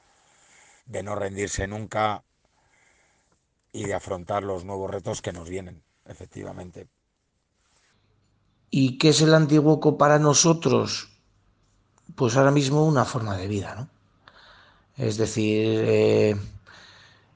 de 0.87 1.03
no 1.03 1.15
rendirse 1.15 1.67
nunca 1.67 2.25
y 3.73 3.85
de 3.85 3.95
afrontar 3.95 4.43
los 4.43 4.65
nuevos 4.65 4.91
retos 4.91 5.23
que 5.23 5.33
nos 5.33 5.49
vienen, 5.49 5.83
efectivamente. 6.05 6.89
¿Y 8.71 8.99
qué 8.99 9.11
es 9.11 9.21
el 9.21 9.35
Antiguoco 9.35 9.99
para 9.99 10.19
nosotros? 10.19 11.09
Pues 12.15 12.37
ahora 12.37 12.51
mismo 12.51 12.87
una 12.87 13.05
forma 13.05 13.37
de 13.37 13.49
vida, 13.49 13.75
¿no? 13.75 13.89
Es 14.97 15.17
decir, 15.17 15.81
eh, 15.85 16.37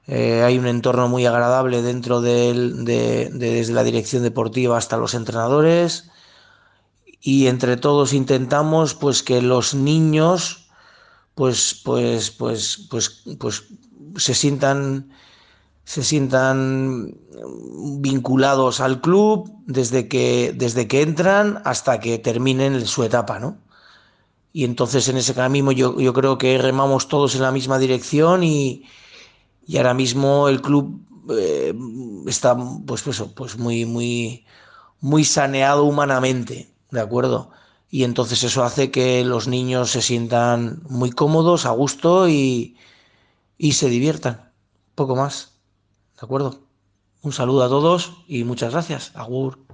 eh, 0.07 0.43
hay 0.43 0.57
un 0.57 0.67
entorno 0.67 1.09
muy 1.09 1.25
agradable 1.25 1.81
dentro 1.81 2.21
del, 2.21 2.85
de, 2.85 3.29
de, 3.31 3.51
desde 3.51 3.73
la 3.73 3.83
dirección 3.83 4.23
deportiva 4.23 4.77
hasta 4.77 4.97
los 4.97 5.13
entrenadores 5.13 6.09
y 7.21 7.47
entre 7.47 7.77
todos 7.77 8.13
intentamos 8.13 8.95
pues 8.95 9.23
que 9.23 9.41
los 9.41 9.75
niños 9.75 10.58
pues, 11.39 11.81
pues, 11.85 12.31
pues, 12.31 12.87
pues, 12.89 13.23
pues 13.39 13.63
se 14.17 14.33
sientan, 14.33 15.09
se 15.85 16.01
vinculados 18.01 18.81
al 18.81 18.99
club 18.99 19.49
desde 19.65 20.09
que, 20.09 20.53
desde 20.53 20.89
que 20.89 21.01
entran 21.01 21.61
hasta 21.63 22.01
que 22.01 22.17
terminen 22.17 22.85
su 22.85 23.05
etapa, 23.05 23.39
¿no? 23.39 23.57
Y 24.51 24.65
entonces 24.65 25.07
en 25.07 25.15
ese 25.15 25.33
camino 25.33 25.71
yo, 25.71 25.97
yo 25.97 26.11
creo 26.11 26.37
que 26.37 26.57
remamos 26.57 27.07
todos 27.07 27.35
en 27.35 27.43
la 27.43 27.53
misma 27.53 27.79
dirección 27.79 28.43
y, 28.43 28.83
y 29.65 29.77
ahora 29.77 29.93
mismo 29.93 30.49
el 30.49 30.61
club 30.61 30.99
eh, 31.29 31.73
está 32.27 32.57
pues, 32.85 33.01
pues, 33.03 33.23
pues 33.33 33.57
muy, 33.57 33.85
muy, 33.85 34.45
muy 34.99 35.23
saneado 35.23 35.85
humanamente, 35.85 36.69
¿de 36.91 36.99
acuerdo? 36.99 37.51
Y 37.89 38.03
entonces 38.03 38.43
eso 38.43 38.63
hace 38.63 38.91
que 38.91 39.23
los 39.23 39.47
niños 39.47 39.91
se 39.91 40.01
sientan 40.01 40.81
muy 40.89 41.11
cómodos, 41.11 41.65
a 41.65 41.71
gusto 41.71 42.29
y, 42.29 42.77
y 43.57 43.73
se 43.73 43.89
diviertan. 43.89 44.51
Poco 44.95 45.15
más. 45.15 45.53
¿De 46.15 46.25
acuerdo? 46.25 46.61
Un 47.21 47.31
saludo 47.31 47.63
a 47.63 47.69
todos 47.69 48.13
y 48.27 48.43
muchas 48.43 48.71
gracias. 48.71 49.11
Agur. 49.15 49.68